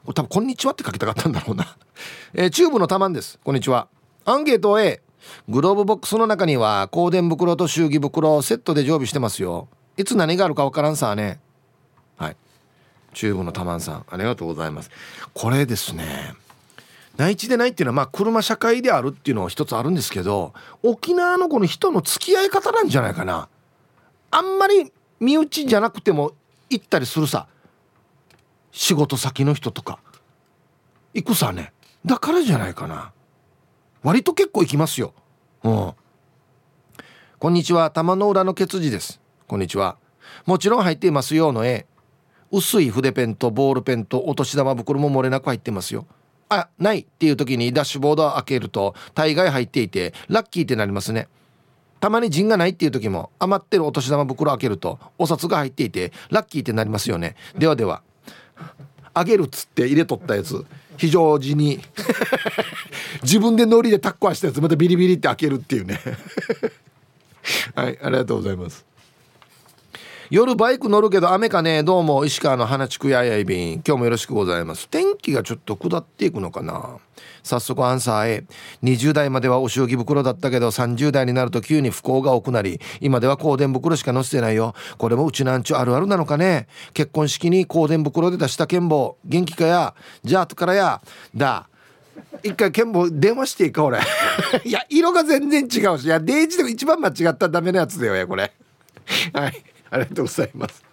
[0.06, 1.78] 多分こんにちはって書きたかったんだろうな。
[2.34, 3.40] えー、チューブのたまんです。
[3.44, 3.88] こんにちは。
[4.26, 5.02] アンケート A
[5.48, 9.68] グローブボックスの中には香典袋と祝儀袋をセットで常備してますよ。
[9.98, 11.40] いつ何があるかわからんさね。
[12.18, 12.38] はい。
[13.14, 14.90] チューブのたまんさんありがとうございます。
[15.34, 16.34] これですね。
[17.22, 23.48] 内地でないっていうのはまあ車社会であるっていうのは一つあるんですけど沖縄のこの人の付き合い方なんじゃないかな。
[24.32, 26.32] あんまり身内じゃなくても
[26.72, 27.48] 行ったりするさ。
[28.72, 30.00] 仕事先の人とか。
[31.14, 31.74] 行くさね。
[32.04, 33.12] だからじゃないかな。
[34.02, 35.14] 割と結構行きますよ。
[35.64, 35.94] うん。
[37.38, 37.92] こんにちは。
[37.92, 39.22] 玉の裏のケツジです。
[39.48, 39.98] こんにちは。
[40.48, 41.86] もちろん入っていますよの絵。
[42.52, 46.08] 薄い筆ペンとボールペンとお年玉袋も漏れなく入ってますよ。
[46.54, 51.30] あないっていう時にダッシュボードを開けると大概入っていてラッキーってなりますね。
[52.02, 57.36] たまに陣がないっていう時も余ってるお年玉袋開けるとお札が入っていてラッキーってなりますよね。
[57.58, 58.02] ではでは
[59.14, 60.66] あげるっつって入れとったやつ。
[60.98, 61.80] 非常時に
[63.24, 66.00] 自分でノリでタッコアしたやつまたビリビリって開けるっていうね。
[67.76, 68.91] はいありがとうございます。
[70.32, 71.84] 夜バイク乗るけど雨かね？
[71.84, 73.74] どうも石川の花地区ややいびん。
[73.86, 74.88] 今日もよろしくございます。
[74.88, 77.00] 天気がちょっと下っていくのかな？
[77.44, 78.44] 早速アンサーへ。
[78.82, 84.74] 20代まではお仕置き袋だったけど30代になると急に不幸が多くなり今では香典袋しか載せてないよ。
[84.98, 86.70] これもうちなんちゅうあるあるなのかね？
[86.94, 89.18] 結婚式に香典袋で出した剣棒。
[89.26, 89.94] 元気かや？
[90.24, 91.02] じゃあ後からや。
[91.36, 91.68] だ。
[92.42, 94.00] 一回剣棒電話していいか俺。
[94.64, 96.06] いや色が全然違うし。
[96.06, 98.54] いやデイジでも一番間違ったらダメなやつだよこれ。
[99.34, 99.62] はい。
[99.92, 100.84] ありがとうございます。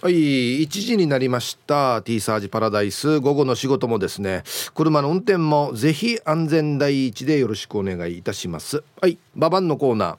[0.00, 2.02] はい1時になりました。
[2.02, 3.18] T サージパラダイス。
[3.18, 4.44] 午後の仕事もですね
[4.74, 8.82] 車の運転もぜひ安全第一でよろしくお願いいたします。
[9.00, 10.16] はいババンのコーナー。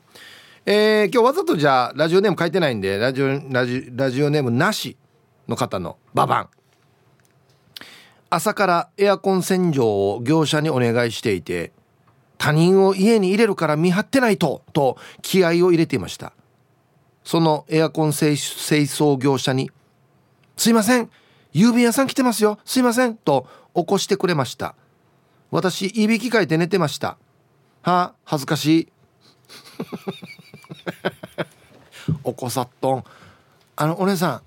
[0.66, 4.98] えー、今日わざとじゃあラジオネーム書いてないんでラジオラジラジオネームなし
[5.48, 6.50] の方のババン
[8.30, 11.72] 朝からエアコン洗浄を業者にお願いしていて
[12.38, 16.34] 他人を家に入れるから見張ってないとと気合を入れていました。
[17.30, 19.70] そのエアコン清掃業者に
[20.58, 21.12] 「すいません
[21.54, 24.74] 郵便屋さん来てますよすいません」と起こしてくれました。
[25.52, 27.20] 私いびきかいて寝てました。
[27.84, 28.88] は恥ずかしい。
[32.24, 33.04] おこさっとん。
[33.76, 34.42] あのお姉さん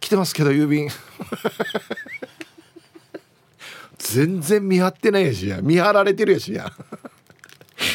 [0.00, 0.88] 来てますけど郵便。
[3.98, 5.60] 全然見張ってないやしや。
[5.62, 6.72] 見張られてるやしや。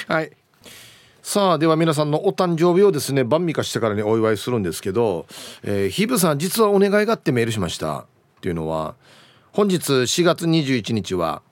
[0.07, 0.31] はい。
[1.29, 5.27] さあでは皆さんのお誕生日をですね晩味化してからにお祝いするんですけど、
[5.61, 7.99] えー、ヒブさん実はお願いがあってメールしました。
[7.99, 8.05] っ
[8.41, 8.95] ていうのは
[9.53, 11.43] 本日4月21日は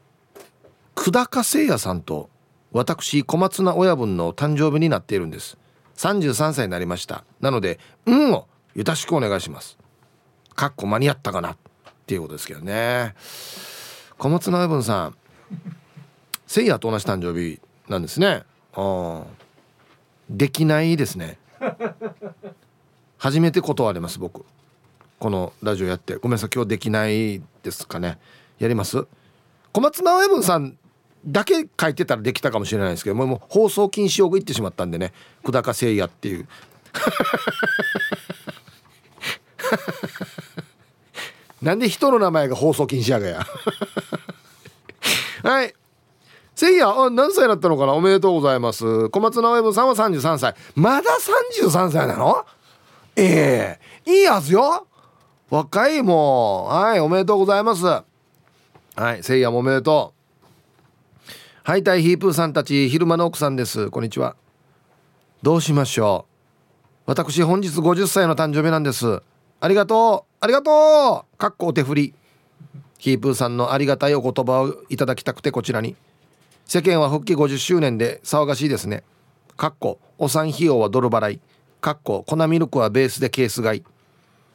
[0.95, 2.31] 久高誠也さんと
[2.71, 5.59] 私小松菜親分の誕生日になっているんです。
[5.97, 7.23] 33歳になりました。
[7.39, 9.77] なので「運をよろしくお願いします。
[10.55, 11.51] かっこ間に合ったかな。
[11.51, 11.55] っ
[12.07, 13.13] ていうことですけどね。
[14.17, 15.15] 小松菜親分さん
[16.47, 18.41] 誠也と同じ誕生日なんですね。
[18.73, 19.36] ああ
[20.29, 21.37] できないですね。
[23.17, 24.45] 初めて断ります僕。
[25.19, 26.15] このラジオやって。
[26.15, 28.19] ごめんなさい今日できないですかね。
[28.59, 29.07] やります？
[29.73, 30.77] 小松直江文さん
[31.25, 35.13] だけ書いてたらできたかもしれないですけどもう放送禁止用語言ってしまったんでね。
[35.43, 36.47] 久高誠也っていう。
[41.61, 43.45] なんで人の名前が放送禁止やがや。
[45.43, 45.73] はい。
[46.57, 47.93] せいやあ何歳だったのかな？
[47.93, 49.09] おめでとうございます。
[49.09, 51.11] 小松直江さんは33歳まだ
[51.61, 52.43] 33歳なの？
[53.15, 54.09] ええ。
[54.09, 54.87] ー、いいはずよ。
[55.51, 57.85] 若いもうはいおめでとうございます。
[57.85, 58.03] は
[59.15, 60.15] いせいやもおめでと
[61.23, 61.31] う。
[61.61, 63.91] はいたいヒープーさんたち昼間の奥さんです。
[63.91, 64.35] こんにちは。
[65.43, 66.25] どうしましょ
[67.05, 67.11] う？
[67.11, 69.21] 私本日50歳の誕生日なんです。
[69.59, 70.43] ありがとう。
[70.43, 71.37] ありがとう。
[71.37, 72.15] かっこお手振り。
[72.97, 75.95] ヒープーさんのありがたいお言葉をいただきたくてこちらに。
[76.67, 79.03] 世間は復帰50周年で騒がしいですね。
[79.55, 81.39] かっこお産費用はドル払い。
[81.79, 83.83] かっこ粉ミルクはベースでケース買い。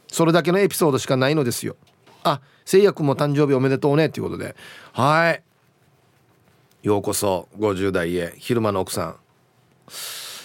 [0.08, 1.74] それだけのエピソードしかないのですよ。
[2.22, 4.54] あせいやくんも誕生日おめでとうねということで。
[4.92, 5.42] はい。
[6.82, 9.16] ようこそ50代へ昼間の奥さん。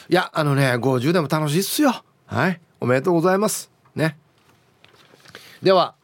[0.09, 2.01] いやあのね50代も楽しいっすよ。
[2.27, 2.61] はい。
[2.79, 3.69] おめでとうございます。
[3.93, 4.17] ね。
[5.61, 5.95] では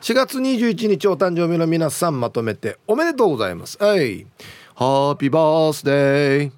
[0.00, 3.76] 4月21日お誕生日の皆さんまとめておめでとうございます。
[3.78, 4.26] はい。
[4.78, 6.52] ハッピーバースデー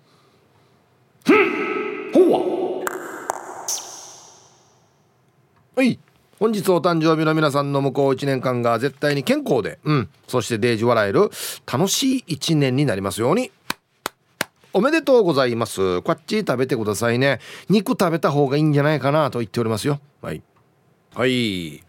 [5.77, 6.01] はい。
[6.41, 11.31] 本日お誕生日の皆さんの向こう1年間が絶対に健康で、うん、そしてデージ笑える
[11.65, 13.53] 楽しい1年になりますように。
[14.73, 16.03] おめでとうございます。
[16.03, 17.39] こっち食べてくださいね。
[17.69, 20.01] 肉食べた方がいいんじゃないかなと言っておりますよ。
[20.23, 20.43] はい。
[21.15, 21.85] はい。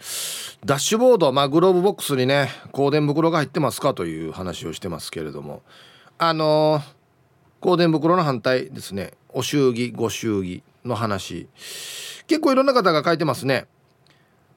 [0.64, 5.64] ダッシュボード、まあ、グローブボックスにね香典袋が入ってますかという話をしてますけれども。
[6.20, 6.82] あの、
[7.62, 11.48] 香典袋の反対ですねお祝儀ご祝儀の話
[12.28, 13.68] 結構いろんな方が書いてますね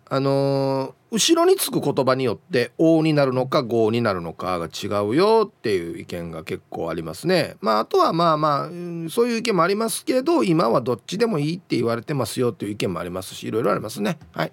[0.08, 7.56] あの、後ろにつく言葉によって「お」になるのか「ご」になるのかが違うよっていう意見が結構ありますね。
[7.62, 8.68] まああとはまあまあ、
[9.08, 14.18] そういう意見もありますけど今はどっちでもいいって言われてますよっていう意見もありますしいろいろありますね。
[14.32, 14.52] はい。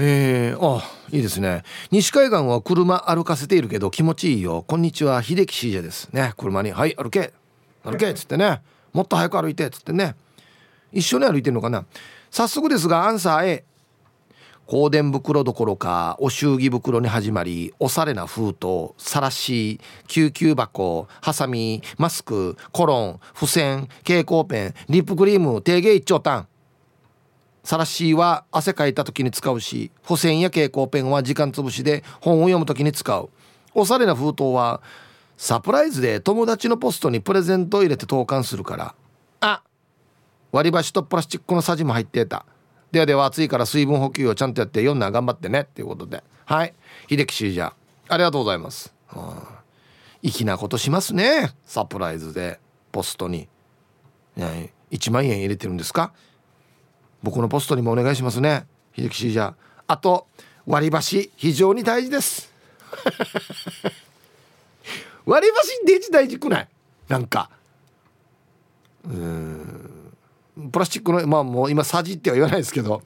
[0.00, 1.64] えー、あいいですね。
[1.90, 4.64] 西海岸は車歩かせているけど気持ちいいよ。
[4.66, 6.08] こんにちは秀樹シージャです。
[6.12, 7.32] ね車にはい歩け。
[7.82, 8.62] 歩けっつってね。
[8.92, 10.14] もっと早く歩いてっつってね。
[10.92, 11.84] 一緒に歩いてんのかな。
[12.30, 13.64] 早速ですがアンサー A
[14.70, 26.20] 香典袋どころかお祝儀袋に始まりおしゃれな封筒さらし救急箱ハサミマスクコロン付箋蛍光ペンリップクリーム定芸一丁
[27.68, 33.28] 単さらしは汗かいた時に使うし付箋や蛍光ペンは時間つぶしで本を読む時に使う。
[33.74, 34.80] おしゃれな封筒は
[35.36, 38.94] サプライズで友達のポストにプレゼントを入れて投函するから。
[39.40, 39.62] あ。
[40.50, 42.46] 割り箸とプラスチックのさじも入ってた。
[42.90, 45.60] ではでは暑いから水分補給をちゃんとやって読んだ頑張ってね。
[45.60, 46.24] っていうことで。
[46.46, 46.74] はい。
[47.10, 47.74] 秀樹シージャ
[48.08, 49.62] ありがとうございます、はあ、
[50.22, 51.52] 粋なことしますね。
[51.66, 52.58] サプライズで
[52.90, 53.46] ポストに、
[54.36, 56.14] ね、1万円入れてるんですか？
[57.22, 58.66] 僕のポストにもお願いしますね。
[58.96, 59.54] 秀樹シージャ
[59.86, 60.26] あと
[60.66, 62.52] 割り箸非常に大事です。
[65.26, 66.68] 割り箸デジ大事くない？
[67.08, 67.50] なんか。
[69.04, 70.12] うん。
[70.72, 73.02] プラスチックのまあもう今さじっては言わないですけど。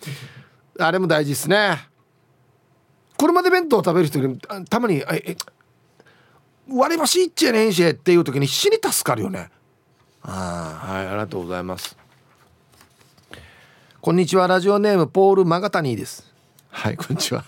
[0.79, 1.89] あれも大事ですね。
[3.19, 5.37] 車で弁当を食べる人にたまに「え
[6.69, 9.51] 割り箸いっちゃねんし」っていう時に死に助かるよね。
[10.23, 11.97] ああはいありがとうございます。
[14.05, 14.49] こんにちは。
[14.49, 16.29] ラジオネームポールマガタニーです。
[16.71, 17.45] はいこんにちは。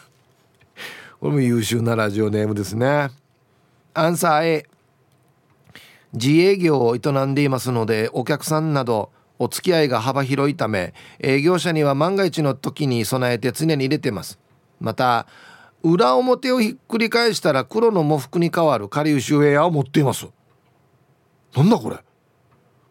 [1.19, 3.11] これも優秀なラジオネームですね。
[3.93, 4.67] アンサー A
[6.13, 14.39] 自営業を営んでいますのでお客さんなどお付き合いが幅広いため営業者には万が一の時に備えて常に入れてます。
[14.79, 15.27] また
[15.83, 20.29] 裏表をひっくり返したら黒の喪服に変わるカリウシウェアを持っています。
[21.57, 21.97] なんだこれ。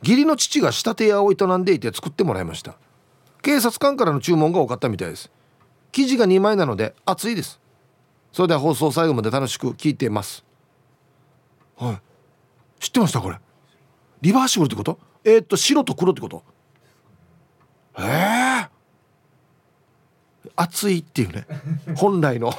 [0.01, 2.75] 義理の父が仕立て屋を営んでいて作ってもらいました
[3.43, 5.29] 警察官からの注文が多かったみたいです。
[5.91, 7.59] 生地が2枚なので熱いです。
[8.31, 10.43] それでは放送最後まで楽しく聞いています。
[11.77, 12.01] はい。
[12.79, 13.37] 知ってましたこれ。
[14.21, 14.97] リバーシブルってこと？
[15.23, 16.43] えー、っと白と黒ってこと？
[17.99, 21.45] ええー、熱いっていうね。
[21.95, 22.51] 本来の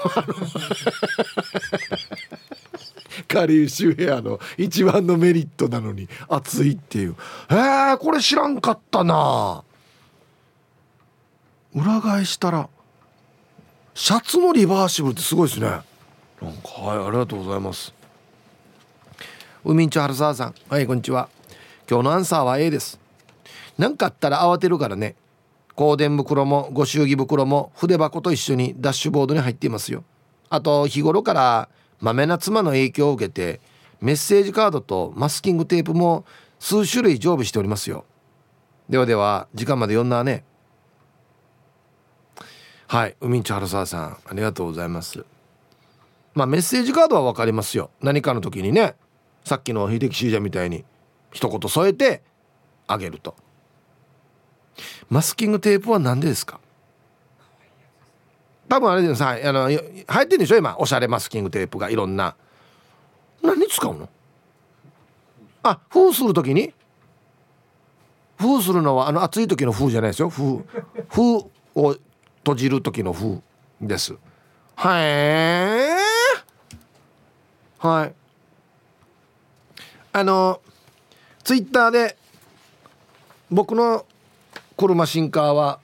[3.27, 7.17] カリウシュヘアの一番のメリットなのに熱いっていう。
[7.49, 9.65] えー、これ知らんかったな。
[11.75, 12.69] 裏返したら
[13.95, 15.67] シャツのリバーシブルってすごいですね。
[15.67, 17.93] なんかはいありがとうございます。
[19.65, 20.55] 海んち春沢さん。
[20.69, 21.29] はいこんにちは。
[21.91, 23.01] 今日のアンサーは A です。
[23.77, 25.17] 何かあったら慌てるからね。
[25.77, 30.05] 香典袋もご祝儀袋も筆箱と一緒にダッシュボードに入っていますよ。
[30.51, 31.69] あと日頃から
[32.01, 33.61] まめな妻の影響を受けて
[34.01, 36.25] メッセージカードとマスキングテープも
[36.61, 38.05] 数種類常備しておりますよ。
[38.89, 40.45] ではでは時間まで読んだね。
[42.95, 43.17] はい。
[43.21, 45.25] 海んち原沢さんありがとうございます。
[46.33, 47.91] まあメッセージカードは分かりますよ。
[48.01, 48.95] 何かの時にね
[49.45, 50.85] さっきの秀樹シージャみたいに
[51.33, 52.23] 一言添えて
[52.87, 53.35] あげると。
[55.11, 56.61] マスキングテープは何でですか？
[58.69, 59.77] 多分あれでさあの流
[60.07, 60.57] 行ってんでしょ？
[60.57, 62.37] 今おしゃれマスキングテープがいろんな。
[63.43, 64.09] 何使うの？
[65.65, 66.73] あ封する時に？
[68.39, 70.29] 封するのはあの暑い時の封じゃないですよ。
[70.29, 70.65] 封
[71.09, 71.39] 封
[71.75, 71.97] を
[72.45, 73.41] 閉じる時の封
[73.81, 74.15] です。
[74.77, 75.89] はい。
[77.79, 78.15] はい。
[80.13, 80.61] あの
[81.43, 82.17] ツイッターで
[83.51, 84.05] 僕の
[84.77, 85.81] 車シンカーは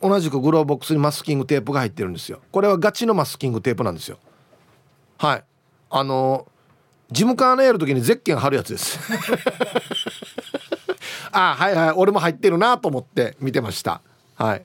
[0.00, 2.40] 同じくグローボックスにマスキングテープが入ってるんですよ。
[2.50, 4.18] これはガチのマスキングテープなんですよ。
[5.18, 5.44] はい。
[5.90, 6.48] あの
[7.10, 8.98] 事務カーネール時にゼッケン貼るやつです。
[11.30, 11.90] あはいはい。
[11.92, 14.00] 俺も入ってるなと思って見てました。
[14.34, 14.64] はい。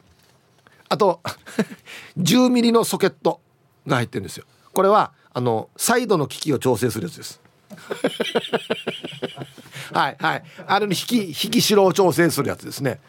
[0.90, 1.22] あと
[2.18, 3.42] 10ミリのソケット
[3.86, 4.46] が入ってるんですよ。
[4.74, 7.42] これはあのサイドの機器を調整するやつです。
[9.94, 10.44] はいはい。
[10.66, 13.00] あれに引き引き代を調整するやつですね。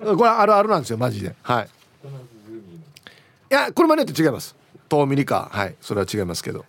[0.00, 1.34] これあるあるなんですよマジで。
[1.42, 1.68] はい。
[3.50, 4.56] いやこれまでと違います。
[4.88, 5.48] 遠ミリか。
[5.52, 6.64] はいそれは違いますけど。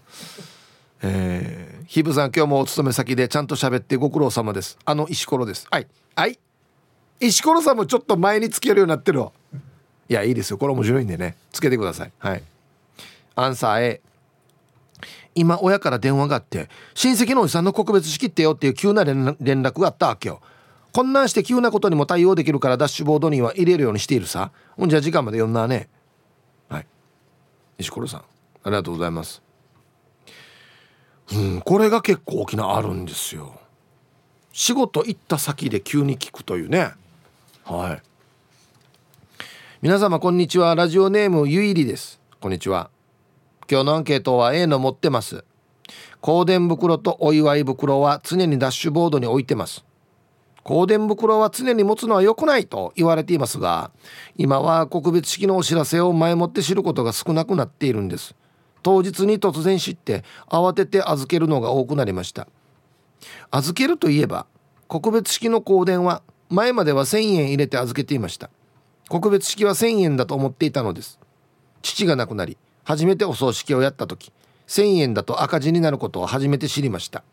[1.01, 4.77] えー、ひぶさん今日もお勤め先でちゃんと喋ってご苦労様です。
[4.83, 5.67] あの石ころです。
[5.71, 5.87] はい。
[6.15, 6.37] はい。
[7.21, 9.31] 石ころさんもちょっと前につけるようになってるわ。
[10.09, 10.57] いやいいですよ。
[10.57, 11.35] これ面白いんでね。
[11.51, 12.11] つけてください。
[12.17, 12.43] はい。
[13.35, 14.01] アンサー A
[15.35, 20.41] 今親から電話があって親戚のおじさんの告別式ってよっていう急な連絡があったわけよ。
[20.91, 24.51] 困難して急なことにも対応できるからダッシュボードには入れるようにしているさ。
[24.75, 25.87] ほんじゃ時間まで読んだね。
[26.67, 26.87] はい。
[27.77, 28.23] 石ころさんあ
[28.65, 29.43] りがとうございます。
[31.31, 33.59] うんこれが結構大きなあるんですよ。
[34.51, 36.93] 仕事行った先で急に聞くというね。
[37.63, 38.08] はい。
[39.81, 40.75] 皆様こんにちは。
[40.75, 42.19] ラジオネームゆいりです。
[42.41, 42.89] こんにちは。
[43.71, 45.45] 今日のアンケートは A の持ってます。
[46.21, 49.85] 香典袋とお祝い袋は常にダッシュボードに置いてます。
[50.65, 53.91] 香典袋は常に持つのは良くないと言われていますが
[54.35, 58.35] 今は告別式のお知らせを前もって知ることが少なくなっているんです。
[58.83, 62.49] 当日に突然知って慌てて預けるのが多くなりました。
[63.49, 64.45] 預けるといえば
[64.89, 68.49] 告別式の香典は前までは1,000円入れて預けていました。
[69.09, 71.19] 告別式は1,000円だと思っていたのです。
[71.81, 74.31] 父が亡くなり初めてお葬式をやった時
[74.67, 77.23] 1,000円だと赤字になることを初めて知りました。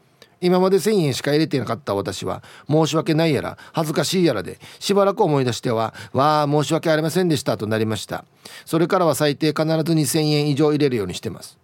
[0.41, 8.25] 今まで1,000円しか入れていなかった私は申し訳ないやら恥ずかしいやらでしばらく思い出しては「わあ申し訳ありませんでした」となりました。
[8.65, 11.59] それからは最低必ず2,000円以上入れるようにしてます。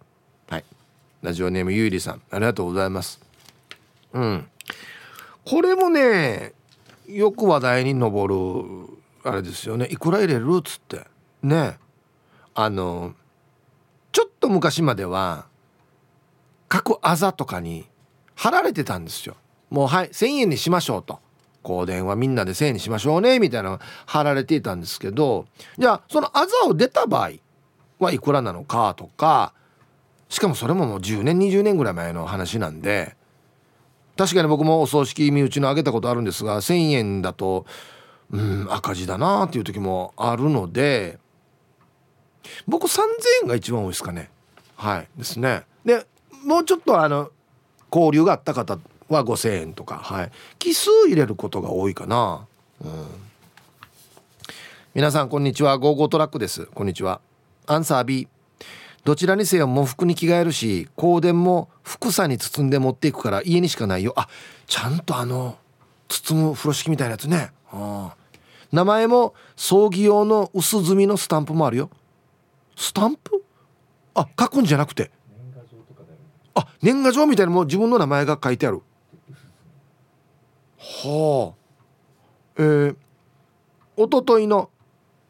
[0.49, 0.63] はい。
[1.21, 3.19] ラジオネームゆいりさんありがとうございます。
[4.13, 4.47] うん。
[5.45, 6.53] これもね
[7.07, 9.87] よく話題に上るあれですよね。
[9.89, 11.07] いくら入れるっつって。
[11.41, 11.77] ね。
[12.55, 13.13] あの
[14.11, 15.47] ちょっと昔までは
[16.67, 17.87] 各あざとかに
[18.35, 19.35] 貼られてたんですよ。
[19.69, 21.19] もうはい1,000円にしましょうと。
[21.63, 25.45] 香典はみんなで1,000円にしましょうねみたいなのが貼られていたんですけど
[25.77, 27.31] じゃあそのあざを出た場合
[27.99, 29.53] はいくらなのかとか
[30.27, 33.15] しかもそれももう10年20年ぐらい前の話なんで
[34.17, 37.65] 確かに僕もお葬式身内のあげたことあるんですが1,000円だと
[38.31, 41.19] うん赤字だなっていう時もあるので
[42.67, 42.99] 僕3,000
[43.43, 44.29] 円が一番多いですかね。
[44.75, 45.07] はい。
[45.17, 45.63] ですね。
[45.85, 46.05] で
[46.43, 47.31] もうちょっとあの
[47.91, 50.31] 交流があった方は5,000円とかはい。
[50.59, 52.45] 奇数入れることが多いかな。
[52.83, 53.07] うん。
[54.93, 55.77] 皆さんこんにちは。
[55.77, 56.65] ゴーゴートラックです。
[56.67, 57.21] こんにちは。
[57.65, 58.27] アンサー B
[59.03, 64.13] どちらにせよ喪服に着替えるし香典も袱紗に包んで持っていくから家にしかないよ。
[64.15, 64.27] あ
[64.65, 65.57] ちゃんとあの
[66.07, 67.51] 包む風呂敷みたいなやつね。
[68.71, 71.89] 名前も葬儀用の薄墨のスタンプもあるよ。
[72.75, 73.43] スタンプ？
[74.15, 75.11] あ書くんじゃなくて。
[76.55, 78.81] あ年賀状みたいなも自分の名前が書いてある。
[80.77, 81.63] はあ。
[82.57, 82.95] えー、
[83.97, 84.69] おとといの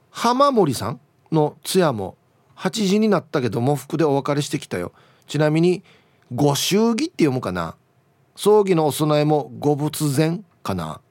[0.10, 1.00] 浜森さん
[1.32, 2.18] の通夜も
[2.58, 4.92] 8時になったけど喪服でお別れしてきたよ。
[5.28, 5.84] ちなみに
[6.34, 7.76] ご祝儀って読むかな。
[8.36, 11.02] 葬儀のお供えもご仏前かな。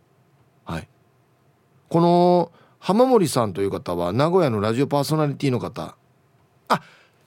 [1.93, 5.95] この浜森さんという方は名古屋のラジオパーソナリティの方。
[6.71, 6.81] あ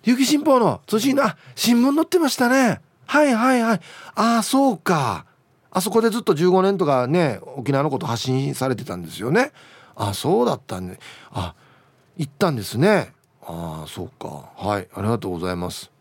[0.03, 2.81] 雪新報の通信あ新聞載ってましたね。
[3.05, 3.79] はいはいはい。
[4.15, 5.27] ああそうか。
[5.69, 9.51] あそこでずっと15年とかね沖縄のこと発信されてたんですよね。
[9.95, 10.99] あそうだったんで。
[11.29, 11.53] あ
[12.17, 13.13] 行ったんですね。
[13.43, 14.49] ああそうか。
[14.57, 15.91] はいありがとうございます。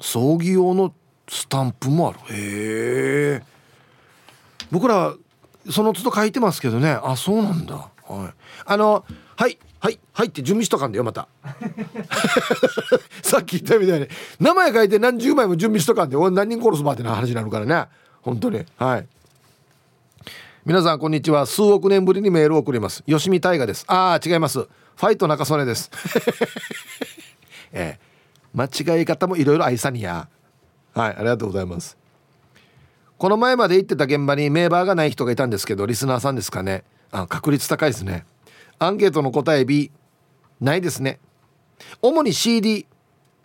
[0.00, 0.94] 葬儀用の
[1.28, 2.18] スタンプもある。
[2.30, 3.42] へえ
[4.70, 5.14] 僕ら
[5.70, 6.98] その都度書いてますけどね。
[7.02, 7.74] あそうなんだ。
[7.74, 8.34] はい。
[8.64, 9.04] あの
[9.36, 11.28] はいはいはいって準備しとかんだよまた。
[13.22, 14.08] さっき言ったみたいに。
[14.40, 17.86] 名前書いて何十枚も準備しとかんで俺何人殺すばってな話になるからね。
[18.22, 18.64] 本当に。
[18.76, 19.06] はい。
[20.64, 21.46] 皆さんこんにちは。
[21.46, 23.04] 数億年ぶりにメールを送ります。
[23.06, 23.84] 吉見大河です。
[23.86, 24.60] ああ違います。
[24.60, 25.90] ファイト中曽根です。
[27.72, 28.06] ええ。
[28.54, 30.28] 間違い方もいろいろ愛さにや。
[30.94, 31.96] はいありがとうございます。
[33.18, 36.84] この前まで行ってた現場にメーバーがない人がいたんですけどリスナーさんですかね。
[37.10, 38.26] あ確率高いですね。
[38.78, 39.90] アンケートの答え B
[40.60, 41.18] ないですね。
[42.02, 42.86] 主に CD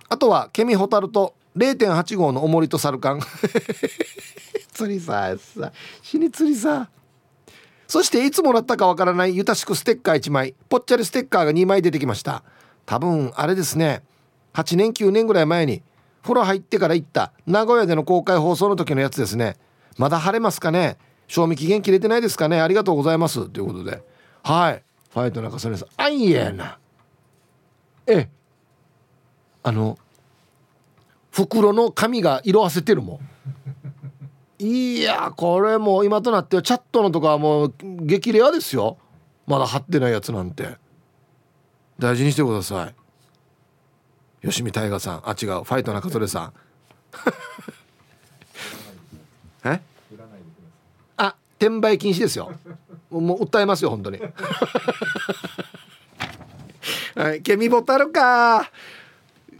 [0.09, 3.22] あとはケミホタルと0.8号の重りとサルカン。
[4.74, 6.89] 釣りささ死に釣りさ
[7.88, 10.55] そしていつもらったかわからないゆたしくステッカー1枚。
[10.69, 12.43] ぽっちゃりステッカーが2枚出てきました。
[12.86, 14.03] 多分あれですね。
[14.53, 15.82] 8年9年ぐらい前に
[16.22, 17.32] 風呂入ってから行った。
[17.47, 19.57] 名古屋での公開放送の時のやつですね。
[19.97, 20.97] まだ晴れますかね。
[21.28, 22.61] 賞味期限切れてないですかね。
[22.61, 23.49] ありがとうございます。
[23.49, 24.03] ということで。
[24.43, 24.84] はい。
[25.11, 26.78] ファイト中曽根さんあいやな。
[28.07, 28.30] え。
[29.63, 29.97] あの
[31.32, 33.19] 袋の紙が色あせてるも
[34.59, 34.63] ん。
[34.63, 38.97] いやこれもう今となってはチャットのとかはもう激レアですよ。
[39.47, 40.78] まだ貼ってないやつなんて。
[41.97, 43.01] 大事にしてください。
[44.44, 45.22] 吉見大河さん。
[45.26, 45.64] あ違う。
[45.64, 46.54] ファイト中曽根さん。
[49.70, 49.80] え？
[51.18, 52.52] あ転売禁止ですよ。
[53.12, 54.20] もう訴えますよ本当に。
[57.16, 57.42] はい。
[57.42, 58.72] ケミボタルか。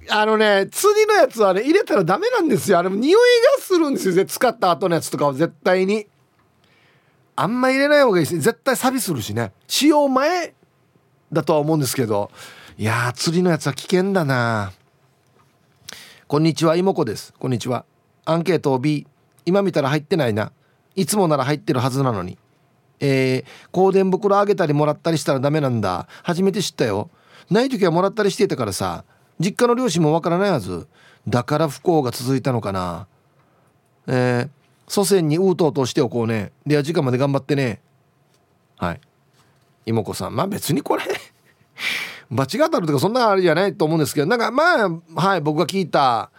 [0.10, 2.80] あのね釣りのやつはね入れたらダメなんですよ。
[2.80, 3.22] あれも匂い
[3.58, 4.26] がするんですよ。
[4.26, 6.08] 使った後のやつとかは絶対に。
[7.36, 9.52] あんま入れない方がいいし絶対錆するしね。
[9.68, 10.54] 使用前
[11.32, 12.32] だとは思うんですけど。
[12.82, 14.72] いや釣りのやつは危険だな。
[16.28, 17.32] こんにちは妹子です。
[17.38, 17.86] こんにちは。
[18.26, 19.06] アンケートを B
[19.46, 20.52] 今見たら入ってないな。
[20.96, 22.40] いつもなら入ってるはずなのに。
[23.00, 26.08] えー、香典袋あげたりもらったりしたらダメなんだ。
[26.24, 27.12] 初めて知ったよ。
[27.52, 29.04] ない時はもらったりしていたからさ。
[29.40, 30.88] 実家の両親もわからないはず。
[31.28, 33.06] だから不幸が続いたのかな。
[34.08, 34.50] えー、
[34.88, 36.52] 祖先にうとうとしておこうね。
[36.66, 37.80] では時間まで頑張ってね。
[38.78, 39.02] はい。
[39.86, 40.36] 妹子さん。
[40.36, 41.04] まあ別にこれ
[42.32, 46.32] 罰が当たるとかそんなあれじゃないと思うんですけどなんかまあはい僕が聞いた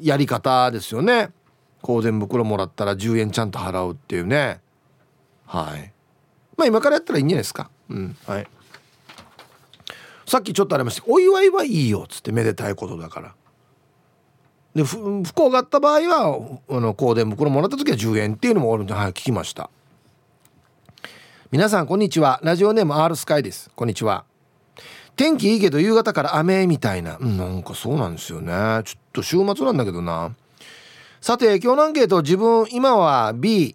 [0.00, 1.30] やり方ですよね。
[1.82, 4.60] 香典袋もらったら10円ちゃんと払うっていうね。
[5.46, 5.92] はい。
[6.56, 7.70] まあ今からやったらいいんじゃないですか。
[7.88, 8.16] うん。
[8.26, 8.46] はい。
[10.26, 11.04] さっきちょっとありました。
[11.06, 13.34] お祝いはいいよっつってめでたいことだから。
[14.74, 19.70] で不幸があった場合はあの香典袋もらった時は10円っていうのもあるんで、はい、聞きました。
[21.50, 22.40] 皆さんこんにちは。
[22.42, 23.70] ラジオネーム R スカイです。
[23.74, 24.27] こんにちは。
[25.18, 28.52] 天気いいけど夕方から雨みたいな、うん、なんかそうなんですよね。
[28.84, 30.32] ちょっと週末なんだけどな。
[31.20, 33.74] さて今日のアンケート自分今は B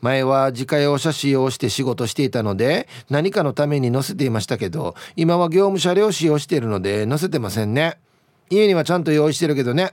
[0.00, 7.98] 前は自家用車使用して仕事していたので何かのために乗せていましたけど今は業務車両使用しているので乗せてませんね。
[8.48, 9.92] 家にはちゃんと用意してるけどね。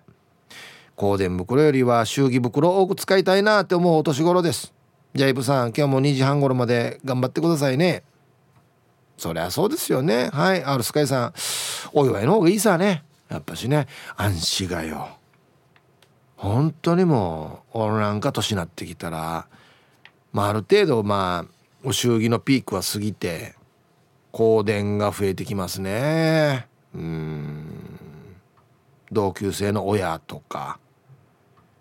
[0.95, 4.75] 香典袋よりは祝儀袋を多く使いたいなって思うお年頃です。
[5.15, 8.03] じゃあイブさん今日も2時半頃まで頑張ってくださいね。
[9.19, 10.29] そりゃそうですよね。
[10.31, 10.63] はい。
[10.63, 11.33] R スカイさん。
[11.91, 13.03] お祝いの方がいいさね。
[13.27, 13.87] やっぱしね。
[14.15, 15.09] 安心がよ
[16.37, 19.45] 本当にもう俺なんか年なってきたら、
[20.31, 21.51] まあ、ある程度まあ
[21.83, 23.55] お祝儀のピークは過ぎて
[24.31, 26.67] 香典が増えてきますね。
[26.95, 27.75] うん。
[29.11, 30.79] 同級生の親とか。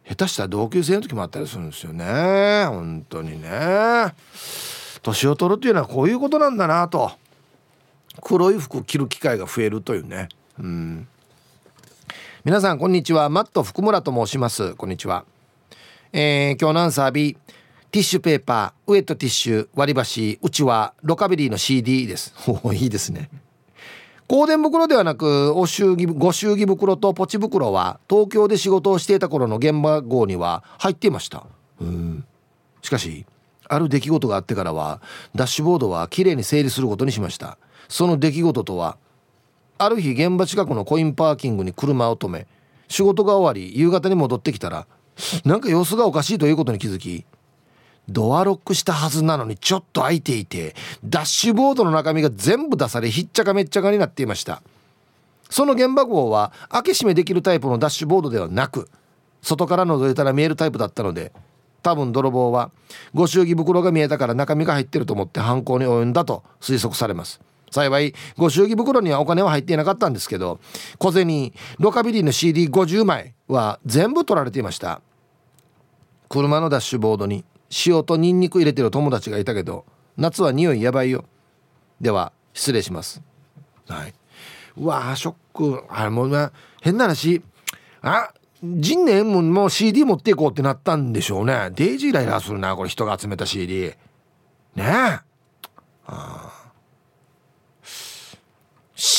[0.08, 2.64] 下手したら同級生の時もあったりするんですよね。
[2.66, 3.50] 本当にね。
[5.02, 7.12] 年を取るっていうのはこういうことなんだなと。
[8.22, 10.28] 黒い服着る機会が増えるというね。
[10.58, 11.08] うん。
[12.44, 13.28] 皆さんこんにちは。
[13.28, 14.74] マット福村と申します。
[14.74, 15.24] こんにちは。
[16.12, 17.36] えー、今日のアンサー B
[17.90, 22.34] ティッシュペーパーウエットティッシュ割り箸うちはロカビリーの CD です。
[22.62, 23.30] おいいですね。
[24.28, 31.46] 香典袋ではなくお祝儀ご祝儀袋とポチ袋は東京で仕事をしていた頃の現場号には入っていました。
[31.80, 32.24] うん。
[32.82, 33.24] しかし
[33.68, 35.00] ある出来事があってからは
[35.34, 37.56] ダッシュボードはきれいに整理することにしました。
[37.88, 38.96] その出来事とは
[39.78, 42.46] ある日現場近くのコインパーキングに車を止め
[42.88, 44.86] 仕事が終わり夕方に戻ってきたら
[45.44, 47.24] なんか様子がおかしいということに気づき
[48.08, 50.74] ドアロックしたはずなのにちょっと開いていて
[51.04, 54.62] ダッシュボードの中身が全部出されひっちゃかめっちゃかになっていました。
[55.50, 58.88] その現場号は開け閉めできるタイプのダッシュボードではなく
[59.42, 61.32] 外から覗いたら見えるタイプだったので
[61.82, 62.70] 多分泥棒は
[63.14, 67.40] ご祝儀袋が見えたから中身が入ってると思って犯行に及んだと推測されます。
[67.70, 70.60] 幸いご祝儀袋にはお金は入っていなかったんですけど
[70.98, 75.00] 小銭ロカビリーの CD50 枚は全部取られていました。
[76.28, 77.44] 車のダッシュボードに
[77.86, 81.24] 塩とニンニク入れてる友達がいたけど夏は匂いやばいよ。
[82.00, 83.22] では失礼します。
[83.88, 84.14] はい。
[84.76, 85.84] うわショック。
[85.88, 86.52] あれもうな
[86.82, 87.42] 変な話。
[88.02, 91.70] あ人年ももう CD 持っていこうってなったんでしょうね。
[91.74, 92.88] デイジーライラするなこれ。
[92.88, 93.96] 人が集めた CD ね
[94.76, 94.84] え。
[94.84, 95.22] あ
[96.06, 96.57] あ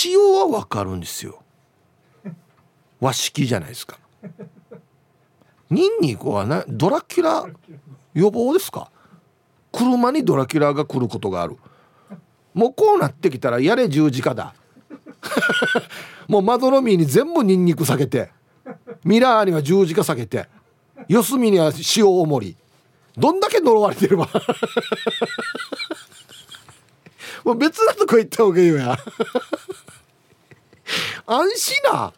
[0.06, 1.42] 塩はわかるんですよ。
[3.00, 3.98] 和式じゃないですか。
[5.70, 7.46] ニンニクはねドラキュラ
[8.14, 8.92] 予防ですか？
[9.72, 11.58] 車にドラキュラが来ることがある。
[12.54, 14.54] もうこうなってきたらやれ十字架だ。
[16.28, 18.32] もうまどろみに全部ニンニク下げて
[19.04, 20.48] ミラーには十字架下げて
[21.08, 22.58] 四隅には塩おもり。
[23.18, 24.30] どんだけ呪われてれば
[27.44, 28.98] もう別なとこ行った方がいいよや
[31.26, 32.14] 安心な。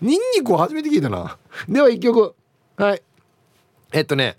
[0.00, 1.38] ニンニクを初めて聞いたな。
[1.68, 2.34] では一曲。
[2.76, 3.02] はい。
[3.92, 4.36] えっとね。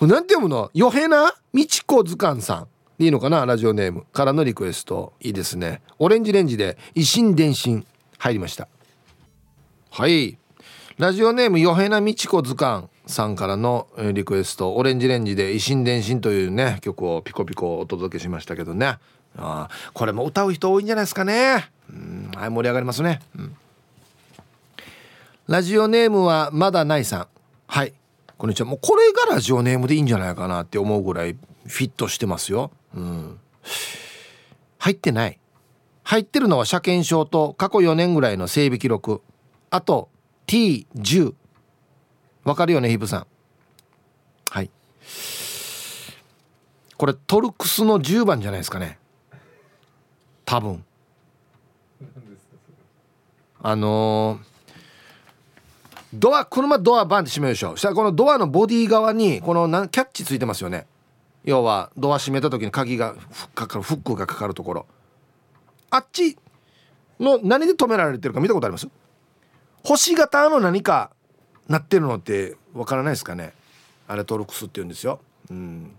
[0.00, 0.70] なんて読むの？
[0.74, 2.66] よへなみちこ図鑑さ
[2.98, 3.02] ん。
[3.02, 3.46] いいのかな？
[3.46, 4.04] ラジオネーム。
[4.12, 5.14] からのリクエスト。
[5.20, 5.80] いいですね。
[5.98, 7.86] オレンジレンジで維新伝心。
[8.18, 8.68] 入りました。
[9.90, 10.36] はい。
[10.98, 11.58] ラジオネーム。
[11.58, 18.98] よへなみちこ図鑑さんからのリクエスト「オレンジレンジ」で「維新伝心」というね曲をピコピコお届けしましたけどね。
[19.38, 21.70] あこれも歌う人多いんじゃないですかね。
[21.90, 23.56] うんはい盛り上がりますね、うん、
[25.46, 27.26] ラジオネームはまだないさん。
[27.66, 27.92] はい
[28.38, 28.66] こんにちは。
[28.66, 32.70] もうこれがラジオネームでいいんじゃないかなって思うぐらいフィットしてますよ。
[32.94, 33.38] うん。
[34.78, 35.38] 入ってない。
[36.02, 39.22] 入ってるのは車検証と過去4年ぐらいの整備記録。
[39.70, 40.10] あと
[40.46, 41.34] T10
[42.44, 43.26] わかるよねヒブさん。
[44.50, 44.70] はい。
[46.96, 48.98] これトルクスの10番じゃないですかね。
[50.46, 50.82] 多分。
[53.62, 54.46] あのー、
[56.14, 57.72] ドア車ドアバンって閉めるでしょ。
[57.72, 60.86] そしたらこのドアのボディ側にこのなキャッチついてますよね。
[61.42, 63.16] 要はドア閉めた時に鍵が
[63.56, 64.86] かかるフックがかかるところ。
[65.90, 66.38] あっち
[67.18, 68.88] の何で止められてるか見たことあります？
[69.82, 71.10] 星型の何か
[71.66, 73.52] なってるのってわからないですかね？
[74.06, 75.18] あれトルクスって言うんですよ。
[75.50, 75.95] うん。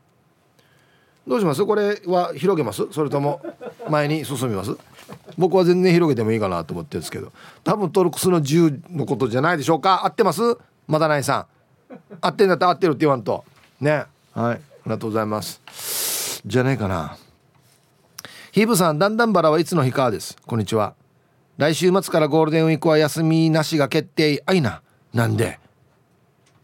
[1.27, 1.65] どうします？
[1.65, 2.87] これは広げます？
[2.91, 3.41] それとも
[3.89, 4.71] 前に進みます？
[5.37, 7.33] 僕は全然広げてもいいかなと思ってるんですけど。
[7.63, 10.05] 多分トルクスの10のことじゃないでしょうか？
[10.05, 10.41] 合ってます？
[10.87, 11.47] まだないさ
[11.91, 11.95] ん。
[12.21, 13.43] 合ってんだったら合ってるって言わんと。
[13.81, 14.05] ね。
[14.33, 14.55] はい。
[14.55, 14.61] あり
[14.91, 16.41] がとうございます。
[16.45, 17.17] じゃねえかな。
[18.53, 20.37] ヒーブさんだんだんバラはいつの日かです。
[20.45, 20.95] こんにちは。
[21.57, 24.41] 来週末からゴールデンウィークは休みなしが決定。
[24.45, 24.81] あいな。
[25.13, 25.59] なんで？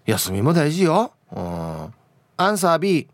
[0.05, 1.11] 休みも大事よ。
[1.36, 1.93] うん。
[2.38, 3.07] アンサー B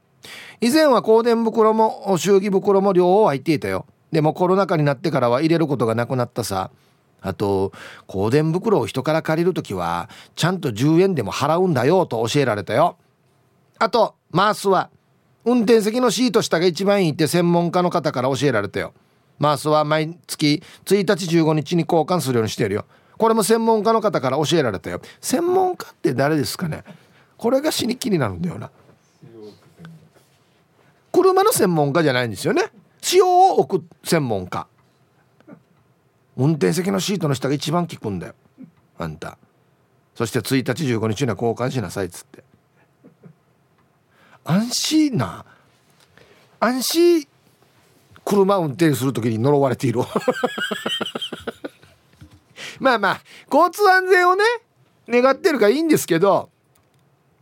[0.62, 3.86] 以前は香典袋も祝儀袋も両方入っていたよ。
[4.12, 6.72] でもコロナ禍になってからは入れることがなくなったさ。
[7.22, 7.74] あと
[8.08, 12.98] 香典袋を人から借りる時はちゃんと10円でも払うんだよと教えられたよ。
[13.78, 14.90] あとマースは
[15.46, 18.94] 運転席のシート下が一番いいって専門家の方から教えられたよ。
[19.38, 22.86] マースは毎月1日15日に交換するようにしてるよ。
[23.18, 25.02] これも専門家の方から教えられたよ。
[25.22, 26.84] 専門家って誰ですかね？
[27.38, 28.72] これが死に気になるんだよな。
[31.30, 32.64] 車の専門家じゃないんですよね。
[33.14, 34.68] 塩を置く専門家。
[36.38, 38.34] 運転席のシートの下が一番効くんだよ
[38.98, 39.38] あんた。
[40.16, 42.44] そして1日15日には交換しなさいっつって。
[44.44, 45.46] 安心な
[46.60, 47.28] 安心
[48.26, 50.00] 車運転する時に呪われている
[52.80, 53.22] まあまあ
[53.52, 54.44] 交通安全をね
[55.08, 56.50] 願ってるからいいんですけど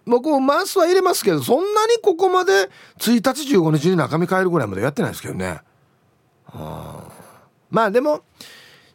[0.07, 5.59] 僕もマウスは入れますけどそんなにここまで1日15日に中身変えるぐらいまでやってないですけどね。
[7.69, 8.21] まあでも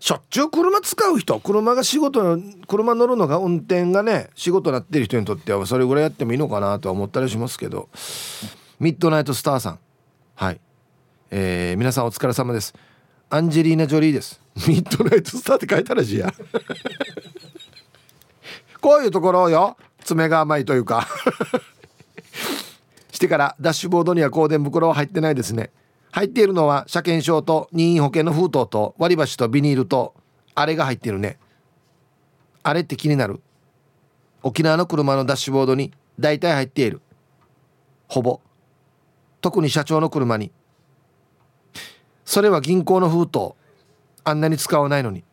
[0.00, 7.88] しょっちゅう車使う人車が仕事の車乗るのが運転がね仕事になってる人にとってはそれぐらいやってもいいのかなとは思ったりしますけど。
[8.82, 9.78] ミッドナイトスターさん。
[10.34, 10.60] はい。
[11.30, 12.74] えー、皆さんお疲れ様です。
[13.30, 14.40] アンジェリーナ・ジョリーです。
[14.66, 16.34] ミッドナイトスターって書いたらしいや。
[18.80, 19.76] こういうところよ。
[20.04, 21.06] 爪が甘いというか。
[23.12, 25.70] してからダッシュボードには香典袋は入ってないですね。
[26.10, 30.14] 入っているのは車検証と任意保険の封筒と割り箸とビニールと
[30.54, 31.38] あれが入ってるね。
[32.62, 33.40] あれって気になる。
[34.42, 37.00] 沖縄の車のダッシュボードに大体入っている。
[38.08, 38.40] ほぼ。
[39.40, 40.52] 特に社長の車に。
[42.24, 43.54] それは銀行の封筒。
[44.24, 45.24] あんなに使わないのに。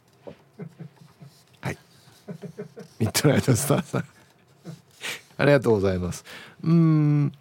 [1.61, 1.77] はい。
[2.99, 4.18] ミッドナイトスターさん。
[5.39, 6.25] ありがとうございます。
[6.63, 7.31] うん。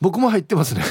[0.00, 0.82] 僕も入ってますね。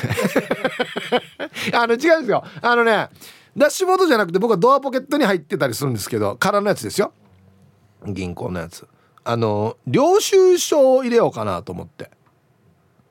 [1.73, 2.43] あの違うんですよ。
[2.61, 3.09] あのね
[3.57, 7.11] ダッシュボードじゃなくて僕はドアポケットに入ってたりするんですけど空のやつですよ。
[8.05, 8.87] 銀行のやつ。
[9.23, 12.11] あの領収書を入れようかなと思って。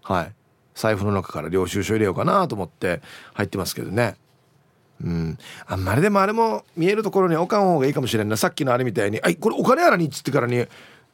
[0.03, 0.33] はい。
[0.77, 3.03] 財布の中から領収書入れようかなと思って
[3.35, 4.15] 入ってますけどね。
[5.03, 5.39] うん。
[5.67, 8.37] あんまりでもあれも見えるところに置かん方がいいかもしれんな。
[8.37, 10.67] さっきのあれみたいに「あいこれお金やらに」っつってからに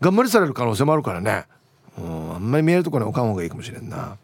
[0.03, 1.45] 頑張りされる可能性もあるからね。
[1.97, 4.19] うんあんまり見えるところに置かん方がいいかもしれんな。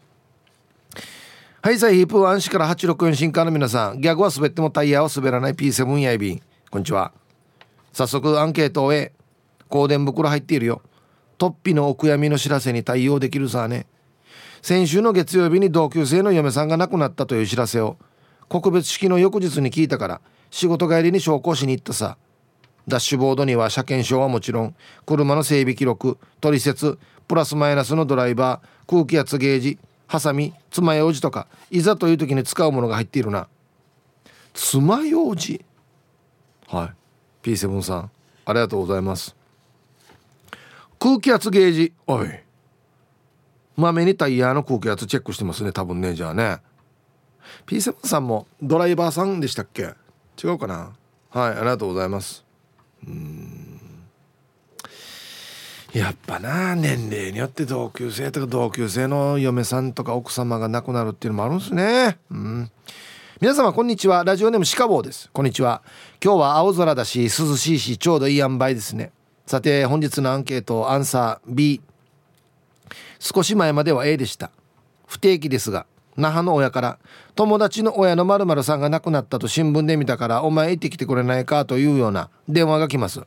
[1.61, 4.01] はいさあヒープワン市から864新刊の皆さん。
[4.01, 6.41] ギャグは滑ってもタイヤは滑らない P7 やいびん。
[6.69, 7.13] こんにちは。
[7.93, 9.13] 早速アンケートを終え
[9.69, 10.81] 香典袋入っているよ。
[11.37, 13.85] トッピのお悔やみの知らせに対応できるさね。
[14.61, 17.95] 先週の月曜日に同級生の嫁さんが亡くなったという知らせを。
[18.49, 20.21] 告別式の翌日に聞いたから
[20.51, 22.17] 仕事帰りに証拠しに行ったさ。
[22.87, 24.75] ダッシュボードには車検証はもちろん
[25.05, 29.77] 車の整備記録取説プラスマイナスのドライバー空気圧ゲージ
[30.07, 33.47] ハサミ爪楊枝とかいざという時に使うものが入っているな。
[34.53, 35.63] 爪楊枝？
[36.67, 36.93] はい。
[37.43, 38.11] P7 さん
[38.45, 39.35] ありがとうございます。
[40.97, 41.93] 空気圧ゲージ。
[42.07, 42.27] おい。
[43.77, 46.57] まめにタイヤの空気圧チェックしてますね多分ねじゃあね。
[47.67, 49.93] P7 さんもドライバーさんでしたっけ？
[50.43, 50.93] 違うかな？
[51.29, 52.43] はいありがとうございます。
[53.07, 53.69] うん。
[55.93, 62.19] やっぱな年齢によって同級生とか同級生の嫁さんとか奥様が亡くなるっていうのもあるんですね。
[62.29, 62.71] うん。
[63.41, 64.23] 皆様こんにちは。
[64.23, 65.29] ラジオネームシカボーです。
[65.33, 65.81] こんにちは。
[66.23, 69.11] 今日は青空だし涼しいしちょうどいい塩梅ですね。
[69.47, 71.81] さて本日のアンケートアンサー B
[73.17, 74.51] 少し前までは A でした。
[75.07, 75.87] 不定期ですが
[76.17, 76.99] 那覇の親から
[77.39, 83.21] 友達の親の〇〇さんが亡くなったと新聞で見たからお前行ってきてくれないかというような電話が来ます。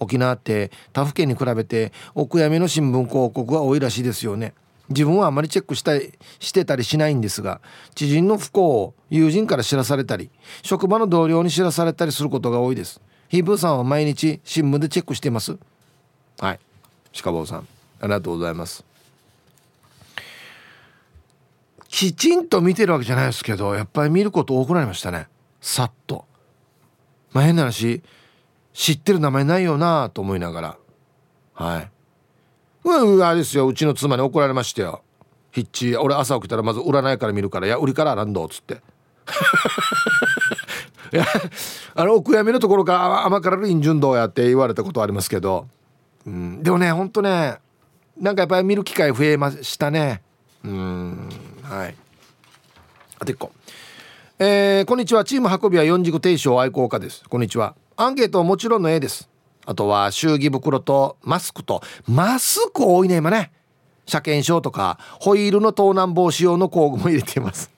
[0.00, 4.54] 沖縄って他府県に比べてお悔やみの新聞広告が多いらしいですよね。
[4.88, 5.92] 自分はあまりチェックした
[6.40, 7.60] してたりしないんですが
[7.94, 10.30] 知人の不幸を友人から知らされたり
[10.62, 13.02] 職場の同僚に知らされたりすることが多いです。
[13.28, 15.58] ヒープーさんは毎日新聞でチェックしてます。
[16.38, 16.60] はい。
[17.22, 17.68] 鹿坊さん
[18.00, 18.93] ありがとうございます。
[21.94, 25.28] きちんと見てるわけじゃないですけどやっぱり見ること多くなりましたね。
[25.60, 26.24] さっと。
[27.32, 28.02] まあ変な話
[28.72, 30.76] 知ってる名前ないよなと思いながら。
[31.52, 31.90] はい。
[32.82, 33.68] うんあれですよ。
[33.68, 35.02] うちの妻に怒られましたよ。
[35.52, 38.82] ヒッチ俺朝起きたらまず占いから見るから「いや売りからなんど」っつって。
[41.14, 41.24] いや
[41.94, 45.68] あのお悔やみのところから甘辛るイン順道やって言われたことありますけど、
[46.26, 47.60] うん、でもねほんとね
[48.20, 50.24] なんかやっぱり見る機会増えましたね。
[50.64, 51.53] うん。
[51.64, 51.94] はい。
[53.18, 53.50] あと1個。
[54.38, 55.24] えー、こんにちは。
[55.24, 57.24] チーム運びは四軸定称愛好家です。
[57.28, 57.74] こんにちは。
[57.96, 59.30] アンケートはもちろんの A です。
[59.64, 61.82] あとは祝儀袋とマスクと。
[62.06, 63.50] マスク多いね今ね。
[64.06, 67.70] 車検証とかホイールの盗難防止用の工具も入れています。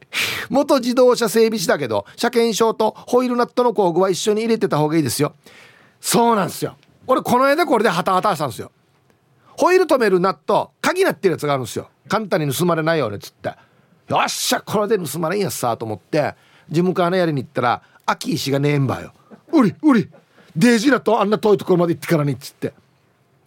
[0.50, 5.32] 元自動車整備士だけど車検証とホイールナットの工具は一緒に入れてた方がいいですよ。
[5.98, 6.76] そうなんですよ。
[7.06, 8.70] 俺この間これでハタハタしたんですよ。
[9.60, 11.90] ホイール止めるナット鍵なってるやつがあるんですよ。
[12.08, 13.50] 簡単に盗まれないよねっつって。
[14.08, 16.34] よっしゃこれで盗まれんやつさと思って
[16.70, 19.12] 事務官のやりに行ったら秋石がねえんばよ。
[19.52, 20.08] うりうり。
[20.56, 22.72] デージだとあんな遠いところまで行ってからにっつって。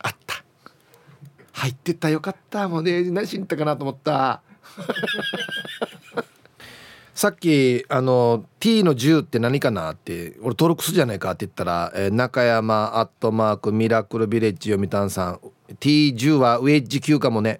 [0.03, 0.43] あった。
[1.53, 2.69] 入ってたよかった。
[2.69, 4.43] もうデージ何しに行ったかなと思った。
[7.15, 15.39] さっきあの T の10って何かなって俺登録するじゃないかって言ったら、えー、中山アットマークミラクルビレッジ読谷さん
[15.79, 17.59] T10 はウェッジ級かもね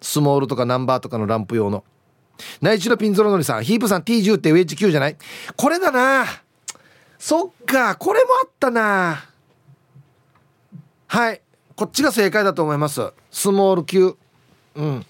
[0.00, 1.84] スモールとかナンバーとかのランプ用の。
[2.60, 5.16] 内地のピンゾロのりさんヒープさん T10 ってウェッジ級じゃない？
[5.56, 6.26] これだな。
[7.18, 9.24] そっかこれもあったな。
[11.06, 11.40] はい。
[11.76, 13.12] こっちが正解だと思います。
[13.30, 14.16] スモール級
[14.74, 15.06] うん。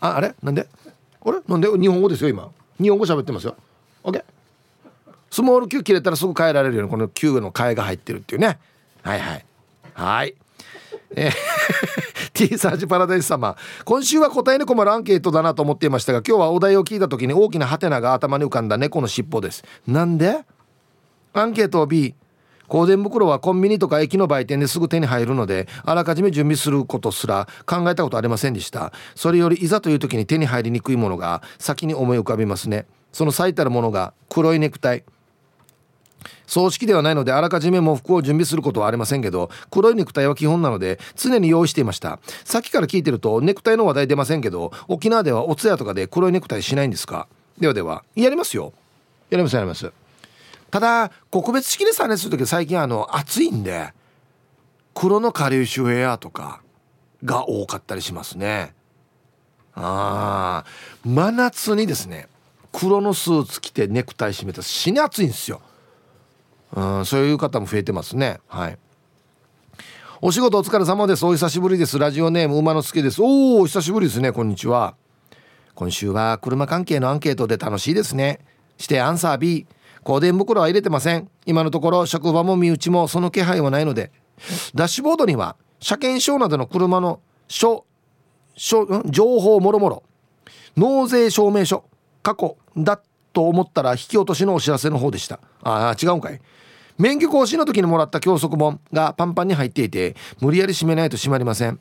[0.00, 0.34] ああれ？
[0.42, 0.68] なんで？
[1.24, 1.40] あれ？
[1.48, 1.68] なんで？
[1.76, 2.50] 日本語ですよ今。
[2.80, 3.56] 日本語喋ってますよ。
[4.04, 4.24] OK
[5.30, 8.58] スモール級切れたらすぐ変えられるようにこの9の替えが入ってるっていうね。
[9.02, 9.44] はいはい。
[9.92, 10.34] はい。
[11.16, 11.32] えー、
[12.34, 13.56] T サージパラダイス様。
[13.84, 19.64] 今週は答えに困るアンケートだなと思っていましたが今日はお題を聞いた時に大きなハテナが頭に浮かんだ猫の尻尾です。
[19.86, 20.44] なんで？
[21.34, 22.14] アンケート B
[22.68, 28.92] 香典袋はコンビニとか駅の売店ですぐ手に入るのであらかじめ準備することすら考えたことありませんでした。
[29.14, 32.86] それよりいざという時に手に入りにくいものが先に思い浮かびますね。
[33.12, 35.04] その最たるものが黒いネクタイ。
[36.46, 42.18] 葬式ではないのであらかじめ喪服を準備することはありませんけど黒いネクタイは基本なので常に用意していました。
[42.44, 47.28] さっきから聞いてるとネクタイの話題出ませんけど沖縄ではお通夜とかで黒いネクタイしないんですか？
[47.58, 48.72] ではではやりますよ。
[49.30, 49.92] やりますやります。
[50.70, 53.92] ただ告別式で参列する時最近あの暑いんで
[54.94, 56.60] 黒の顆粒シュエアとか
[57.24, 58.74] が多かったりしますね。
[59.74, 60.64] あ
[61.04, 62.28] 真夏にですね
[62.72, 65.60] 黒のスーツ着てネクタイ締めたら死に暑いんですよ。
[66.74, 68.40] うんそういう方も増えてますね。
[68.46, 68.78] はい。
[70.20, 71.24] お仕事お疲れ様です。
[71.24, 71.98] お久しぶりです。
[71.98, 73.22] ラジオネーム馬の助です。
[73.22, 74.32] おお久しぶりですね。
[74.32, 74.94] こんにちは。
[75.74, 78.40] 今週は車関係のアンケートで楽しいですね。
[78.76, 79.66] してアンサー B
[80.04, 81.30] 香典袋は入れてません。
[81.46, 84.10] 今のところ職場も身内もその気配はないので。
[84.74, 87.84] ダッシュボードには車検証などの車の書
[88.56, 90.02] 情報もろもろ。
[90.76, 91.84] 納税証明書。
[92.22, 93.00] 過去だ
[93.38, 95.38] と思ったら引き落としのお知らせの方でした。
[95.62, 96.40] ああ違うんかい。
[96.98, 101.78] 免許更新の時にもらった教則本がパンパンに入っていて無理やり閉めないと閉まりません。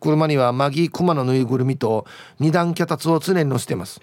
[0.00, 2.06] 車にはマギークマのぬいぐるみと
[2.40, 4.00] 二段脚立を常に乗せてます。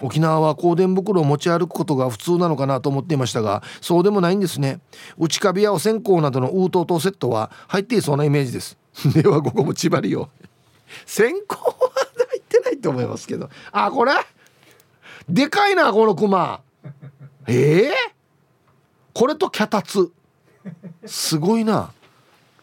[0.00, 4.78] 沖縄は香典袋を持ち歩くことが普通なのかなと思っていましたがそうでもないんですね。
[5.18, 8.78] 内カビやお線香などのウートウトセットは入っていそうなイメージです。
[9.12, 10.30] ではここも千葉りよ
[11.06, 11.74] 線香は
[12.30, 13.50] 入ってないと思いますけど。
[13.72, 14.12] あこれ？
[15.28, 16.60] でかいなこのクマ
[17.48, 17.86] え？
[17.86, 17.92] えー、
[19.12, 20.12] これと脚立。
[21.06, 21.92] すごいな。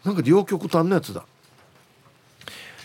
[0.04, 1.24] なんか両極端のやつだ。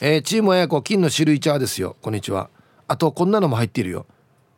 [0.01, 1.95] えー、チーム親子金の種類チャーですよ。
[2.01, 2.49] こんにちは。
[2.87, 4.05] あとこんなのも入っているよ。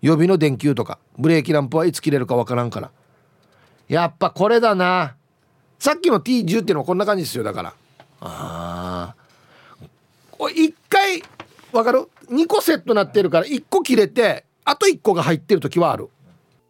[0.01, 2.91] 予備の電球とかブレーキランプはいつ切れるかわからんから。
[3.87, 5.15] やっぱこれだな。
[5.79, 7.43] さっきの T10 っていうのはこんな感じですよ。
[7.43, 7.73] だから。
[8.21, 9.15] ああ
[10.39, 11.23] 1回
[11.71, 16.09] わかる？2個セットなってるから1個切れてあと1個が入ってる時はある。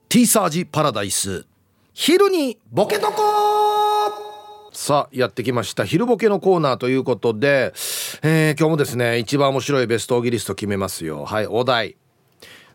[0.09, 1.45] T サージパラダイス。
[1.93, 3.21] 昼にボケとこ
[4.71, 5.83] さあやってきました。
[5.83, 7.73] 昼ボケのコーナーということで、
[8.23, 11.25] えー、今日もですね一番面白いベストオギリスト決めますよ。
[11.25, 11.97] はいお題。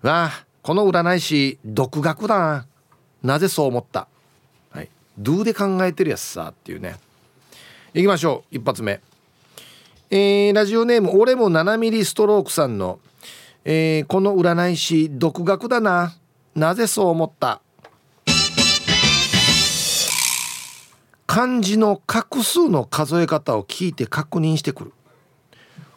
[0.03, 2.67] わあこの占い師独学だな。
[3.23, 4.09] なぜそう思った？
[4.71, 4.91] はい。
[5.19, 6.97] ドゥで考えてるやつさっていうね。
[7.95, 8.57] いきましょう。
[8.57, 9.01] 一発目。
[10.11, 13.01] えー、ラジオネーム俺も7ミリストロークさんの、
[13.69, 16.15] えー、この占い師独学だな。
[16.55, 17.61] なぜそう思った？
[21.27, 24.93] 漢字の画数の数え方を聞いて確認してくる。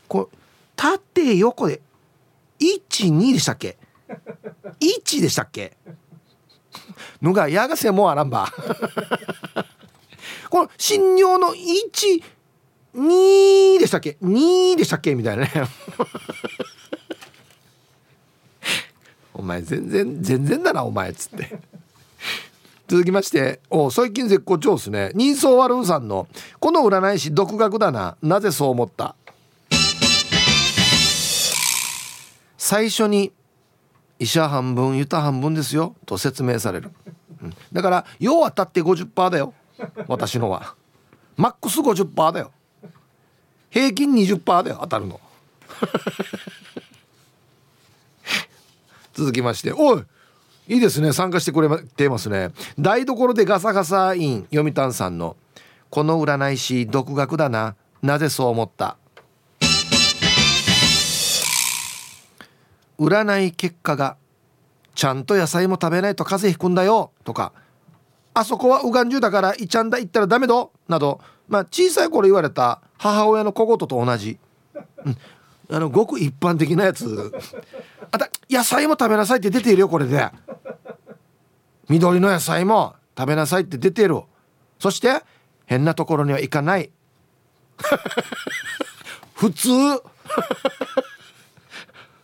[0.07, 0.38] これ
[0.76, 1.82] 縦横で
[2.59, 3.78] 12でしたっけ
[4.80, 5.78] ？1でしたっけ？
[7.22, 8.51] のがやがせもあらんば。
[10.49, 12.24] この新尿の12
[13.80, 15.13] でしたっけ？2でしたっけ？
[15.13, 15.51] みたいなね。
[19.40, 21.60] お前全然全然だなお前っつって。
[22.90, 25.12] 続きましてお最近絶好調ですね。
[25.16, 26.28] 人相悪うさんの
[26.60, 28.18] 「この占い師独学だな。
[28.22, 29.16] なぜそう思った?」
[32.58, 33.32] 最初に
[34.20, 36.92] 「医者半分ユタ半分ですよ」と説明される、
[37.42, 39.54] うん、だから「要はたって50%だよ。
[40.08, 40.76] 私のは。
[41.38, 42.52] マックス50%だよ。
[43.70, 45.22] 平均20%だよ当たるの。
[49.20, 50.03] 続きまして「おい
[50.70, 51.11] いいですね。
[51.11, 52.51] 参加してくれてますね。
[52.80, 55.36] 台所でガサガサイン読谷さんの
[55.89, 57.76] 「この占い師独学だな。
[58.01, 58.95] なぜそう思った?」
[62.97, 64.15] 占い結果が
[64.95, 67.51] 「ちゃんと野菜も食べないと風邪ひくんだよ」とか
[68.34, 74.38] 「あそこはうがんじゅだからいちゃんだ行ったらダメだ」などまあ小さい頃言われた母親の小言と同じ、
[75.03, 75.17] うん、
[75.76, 77.34] あのごく一般的なやつ。
[78.11, 80.30] あた野菜も食べなさいって出ているよこれで。
[81.88, 84.22] 緑の野菜も食べなさいって出てる。
[84.80, 85.24] そして
[85.66, 86.89] 変なところには行かない。
[89.36, 89.70] 普通。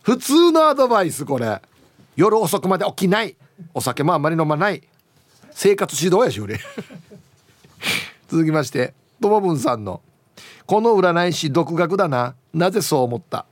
[0.02, 1.60] 普通のアドバイスこれ。
[2.16, 3.36] 夜遅くまで起きない。
[3.74, 4.82] お酒もあまり飲まない。
[5.50, 6.58] 生活指導やし俺。
[8.28, 10.02] 続きましてともぶんさんの
[10.66, 12.34] 「この占い師独学だな。
[12.52, 13.46] なぜそう思った?」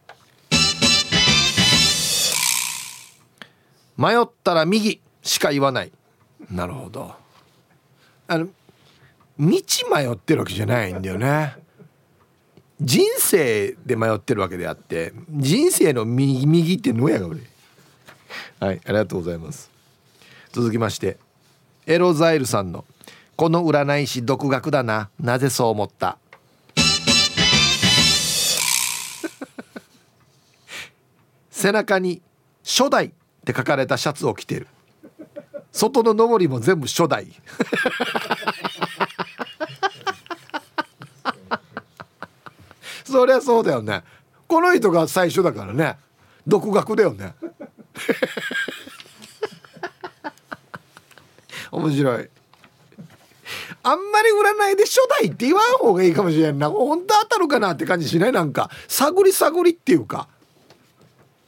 [3.97, 5.93] 迷ったら右しか言わない。
[6.51, 7.15] なるほど。
[8.27, 8.49] あの
[9.39, 9.53] 道迷
[10.13, 11.57] ってるわけじゃないんだよね。
[12.81, 17.41] 人生で迷ってるわけであって人生の右右ってのやが俺
[18.61, 19.71] はいありがとうございます。
[20.53, 21.19] 続きまして
[21.87, 22.85] エロザイルさんの
[23.37, 25.11] 「この占い師独学だな。
[25.21, 26.19] なぜそう思った?
[31.51, 32.21] 」背中に
[32.65, 33.13] 「初代」
[33.45, 34.67] って書かれたシャツを着てる。
[35.71, 37.27] 外の上りも全部初代。
[43.05, 44.03] そりゃそうだよね。
[44.49, 45.99] この人が最初だからね。
[46.47, 47.35] 独学だよね。
[51.71, 52.31] 面白い。
[53.83, 56.71] あんまり占いで初代って言わん方がいいかもしれんな。
[56.71, 58.33] 本当当たるかなって感じしない？
[58.33, 60.29] なんか探り探りっていうか。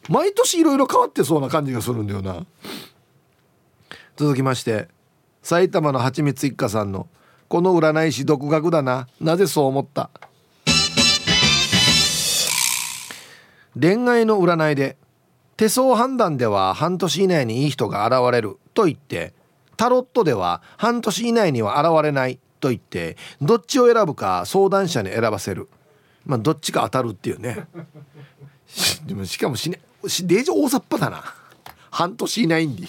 [0.08, 2.46] 毎年いろいろ変わってそうな感じがするんだよな。
[4.16, 4.88] 続きまして
[5.42, 7.08] 埼玉のはちみつ一家さんの
[7.48, 9.08] 「この占い師独学だな。
[9.20, 10.10] なぜそう思った?」
[13.78, 14.96] 恋愛の占いで
[15.56, 19.34] 手相判断では半年以内にいい人が現れると言って
[19.76, 25.68] タロットでは半年以内には現れないと言ってどっちを選ぶか相談者に選ばせる。
[26.24, 27.66] まあどっちか当たるっていうね。
[29.06, 29.80] でもしかもしね
[30.26, 31.22] デージ大雑把だな。
[31.90, 32.88] 半年以内に。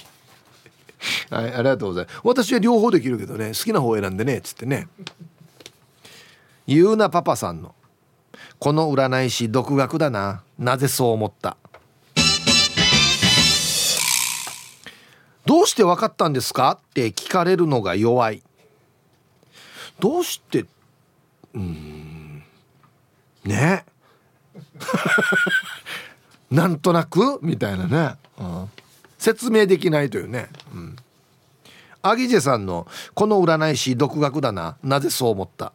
[1.30, 2.20] はいありがとうございます。
[2.24, 4.88] 私は両方できるけどね好きな方選んでねっつってね。
[6.66, 7.76] ゆうなパパさんの
[8.60, 10.44] 「この占い師独学だな。
[10.58, 11.56] なぜそう思った」
[15.46, 16.72] どうして分かったんですか？
[16.72, 18.44] って聞かれるのが弱い。
[20.00, 20.66] どうして？
[21.54, 22.44] うん。
[23.46, 23.86] ね。
[26.52, 27.40] なんとなく？
[27.42, 28.70] みたいなね、うん、
[29.18, 30.96] 説明できないというね、うん、
[32.02, 34.78] アギジェさんの「この占い師独学だな。
[34.84, 35.74] なぜそう思った?」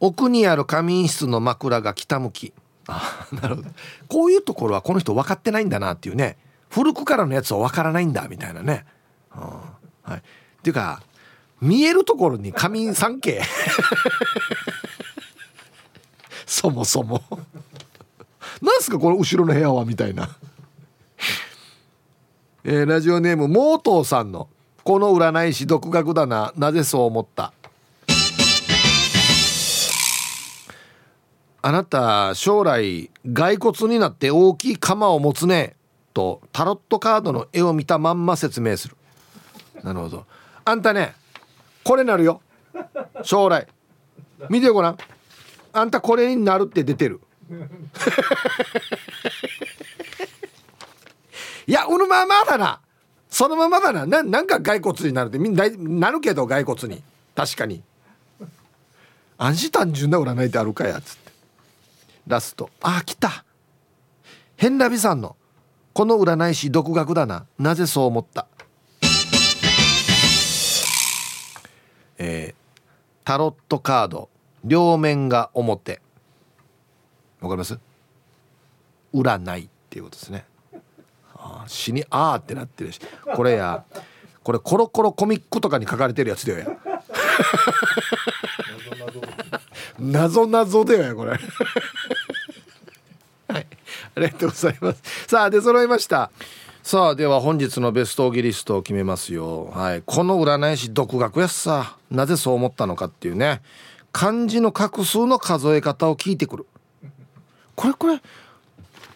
[0.00, 2.52] 奥にある仮眠室の枕が北向き。
[2.88, 3.70] あなるほど。
[4.08, 6.36] こういうところはこの人分かってないんだなっていうね。
[6.70, 8.86] 古くからのやつは分からないんだみたいなね、
[9.36, 10.20] うん、はい、っ
[10.62, 11.02] ていうか
[11.60, 13.42] 見えるところに仮眠 3K
[16.46, 17.22] そもそも。
[18.60, 20.28] なんすかこの後ろの部屋はみたいな。
[22.64, 24.48] えー、ラジオネームモートーさんの
[24.84, 27.52] 「この占い師独学だななぜそう思った」
[31.64, 35.76] あなた将来骸骨になって大きい鎌を持つね
[36.12, 38.96] とタロットカードの絵を見たまんま説明する。
[39.82, 40.26] なるほど。
[40.64, 41.14] あんたね
[41.84, 42.40] これなるよ。
[43.22, 43.66] 将来。
[44.48, 44.98] 見てごらん。
[45.72, 47.20] あんたこれになるって出てる。
[51.66, 52.80] いやうぬままだな。
[53.28, 54.04] そのままだな。
[54.06, 55.38] ななんか骸骨になるって。
[55.38, 57.02] みんななるけど骸骨に。
[57.34, 57.82] 確かに。
[59.38, 61.32] 安心単純な占いってあるかやつって。
[62.26, 62.68] ラスト。
[62.82, 63.44] あ来た。
[64.56, 65.36] 変ラビさんの
[65.92, 67.46] この占い師独学だな。
[67.58, 68.46] なぜそう思った？
[72.18, 72.54] えー、
[73.24, 74.28] タロットカード
[74.64, 76.00] 両面が表。
[77.40, 77.78] わかります？
[79.12, 80.44] 占いっていうことですね。
[81.34, 83.00] あ死にあーってなってるし。
[83.34, 83.84] これや
[84.42, 86.66] これコロコロコミックとかに書かれてるやつだよや。
[89.98, 91.32] 謎謎だよやこれ。
[91.32, 91.40] はい。
[94.14, 95.02] ありがとうございます。
[95.26, 96.30] さあ出揃いました。
[96.82, 99.66] さあでは本日のベストギリストを決めますよ。
[99.66, 100.02] はい。
[100.04, 101.96] この占い師独学やっさ。
[102.10, 103.62] なぜそう思ったのかっていうね。
[104.12, 106.66] 漢字の画数の数え方を聞いてくる。
[107.74, 108.20] これこれ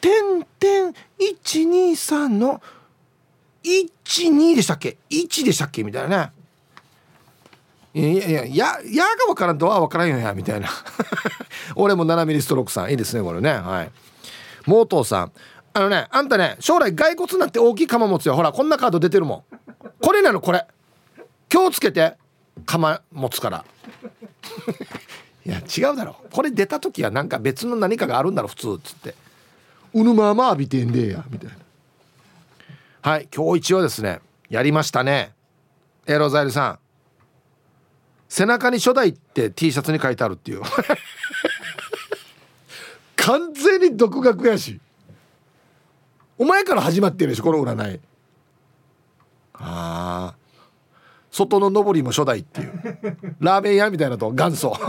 [0.01, 2.63] 点点123の
[3.63, 5.85] 12でしたっけ？1でしたっけ？
[5.85, 6.33] みたいなね。
[7.95, 10.69] いやいやいややが分からんとは分からんよやみたいな。
[11.77, 12.91] 俺も7ミリストロークさん。
[12.91, 13.53] いいですねこれね。
[13.53, 13.91] はい。
[14.67, 15.33] モートーさん。
[15.73, 18.35] あのねあんたね将来骸骨なって大きい釜持つよ。
[18.35, 19.89] ほらこんなカード出てるもん。
[20.01, 20.67] これなのこれ。
[21.49, 22.17] 気をつけて。
[22.65, 23.65] 釜持つから。
[25.45, 26.17] いや違うだろ。
[26.31, 29.15] これ出た時はなんか別の何かがあるんだろ普通っつって。
[29.95, 31.57] うぬまま浴びてんでやみたいな。
[33.03, 35.33] はい今日一はですねやりましたね。
[36.07, 36.79] エロザイルさん。
[38.29, 40.63] 背中に初代って T シャツに書いてあるっていう。
[43.17, 44.81] 完全に独学やし。
[46.39, 48.01] お前から始まってるでしょこの占い
[49.55, 50.37] ああ
[51.37, 52.73] 外の上りも初代っていう。
[53.41, 54.75] ラーメン屋みたいなと元祖。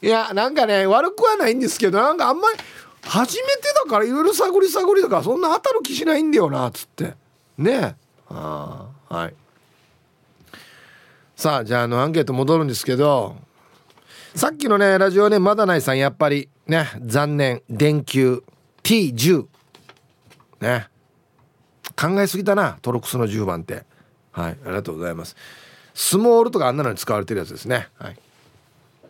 [0.00, 2.58] いやなんかね悪くはないんですけどなんかあんまり
[3.02, 7.14] 初めてだからいろいろ探り探りだからそんな当たる気しないんだよなっつって。
[7.58, 7.96] ね。
[8.30, 9.34] あはい。
[11.34, 13.36] さあじゃああのアンケート戻るんですけど
[14.34, 18.42] さっきのねラジオねまだないさんやっぱりね残念電球
[18.82, 19.46] T10
[20.62, 20.88] ね
[21.96, 23.84] 考えすぎたなトロクスの10番って
[24.32, 25.36] はいありがとうございます。
[25.94, 27.88] スモールとかあんなのに使われてるやつですね。
[27.98, 28.18] はい。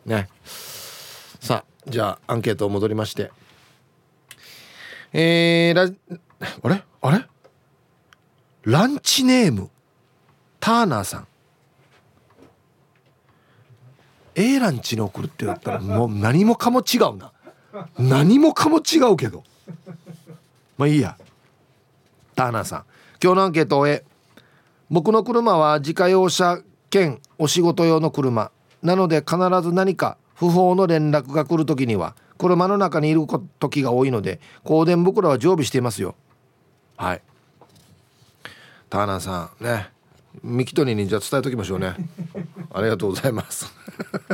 [0.07, 0.29] ね。
[0.45, 3.33] さあじゃあアンケート戻りまして。
[5.13, 5.91] えー、ラ
[6.63, 6.83] あれ？
[7.03, 7.27] あれ？
[8.63, 9.71] ランチネーム
[10.61, 11.27] ターナーさん。
[14.35, 17.33] A ランチに送るってなったらもう何もかも違うな。
[17.99, 19.43] 何もかも違うけど。
[20.77, 21.17] まあいいや。
[22.37, 22.85] ターナーさん。
[23.21, 24.05] 今日のアンケートを終え
[24.91, 26.61] 僕の車は自家用車
[26.91, 28.53] 兼お仕事用の車。
[28.83, 33.27] なので必ず何か不法の連絡が来る時には車の中にいる
[33.59, 36.15] 時が多いので香典袋は常備していますよ。
[36.97, 37.23] はい。
[38.89, 39.91] ターナーさんね。
[40.43, 41.95] ミキトニにじゃあ伝えときましょうね。
[42.73, 43.73] ありがとうございます。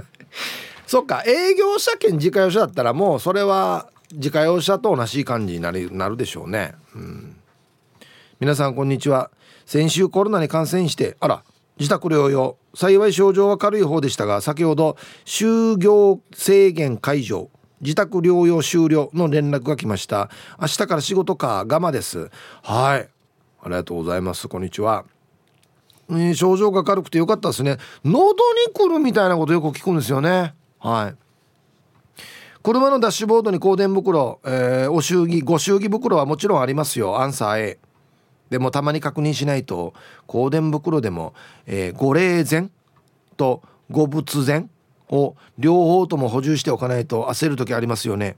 [0.87, 6.75] そっか営業車兼自家用車だったらもうそれは自家用車と同じ感じになるなるでしょうね。
[6.95, 7.37] うん。
[8.43, 9.31] 皆さんこんにちは。
[9.67, 11.45] 先週コロナに感染してあら
[11.79, 20.29] 自宅療養幸い症状は軽い方でしたが先ほど就業制限解除自宅療養終了の連絡が来ました。
[20.61, 22.31] 明日から仕事かガマです。
[22.65, 23.09] はい。
[23.63, 24.49] ありがとうございます。
[24.49, 25.05] こんにちは、
[26.11, 27.77] えー、症状が軽くてよかったですね。
[28.05, 28.33] 喉
[28.67, 30.53] に来るみたいなことよく聞くんですよね。
[30.81, 32.23] はい。
[32.65, 37.21] 車のダッシュボードに香典袋、えー、お祝儀ご祝儀袋はもちろんありますよ。
[37.21, 37.79] アンサー A
[38.53, 39.95] でもたまに確認しないと
[40.29, 41.33] 香典袋でも、
[41.67, 42.69] えー、ご霊前
[43.39, 44.67] とご仏前
[45.09, 48.37] を両方とも補充しておかないと焦る時ありますよね。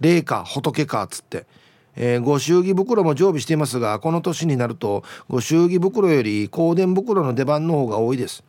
[0.00, 1.46] 霊か仏かっつって、
[1.94, 8.42] えー、ご祝儀袋も常備していますがこの年になるとご祝儀袋より香典袋の出番の方が多いです。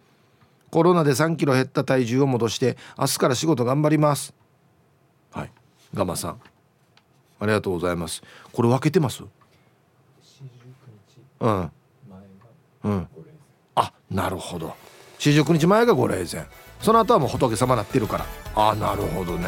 [0.71, 4.33] コロナで3キロ減った体重を戻して明日から仕事頑張ります。
[5.31, 5.51] はい。
[5.93, 6.41] ガマさん
[7.39, 8.23] ありがとうございます。
[8.51, 9.23] これ分けてます？
[11.39, 11.71] うん。
[12.83, 13.07] うん。
[13.75, 14.73] あなるほど。
[15.19, 16.45] 四十九日前がご霊前
[16.81, 18.25] その後はもう仏様なってるから。
[18.55, 19.47] あなるほどね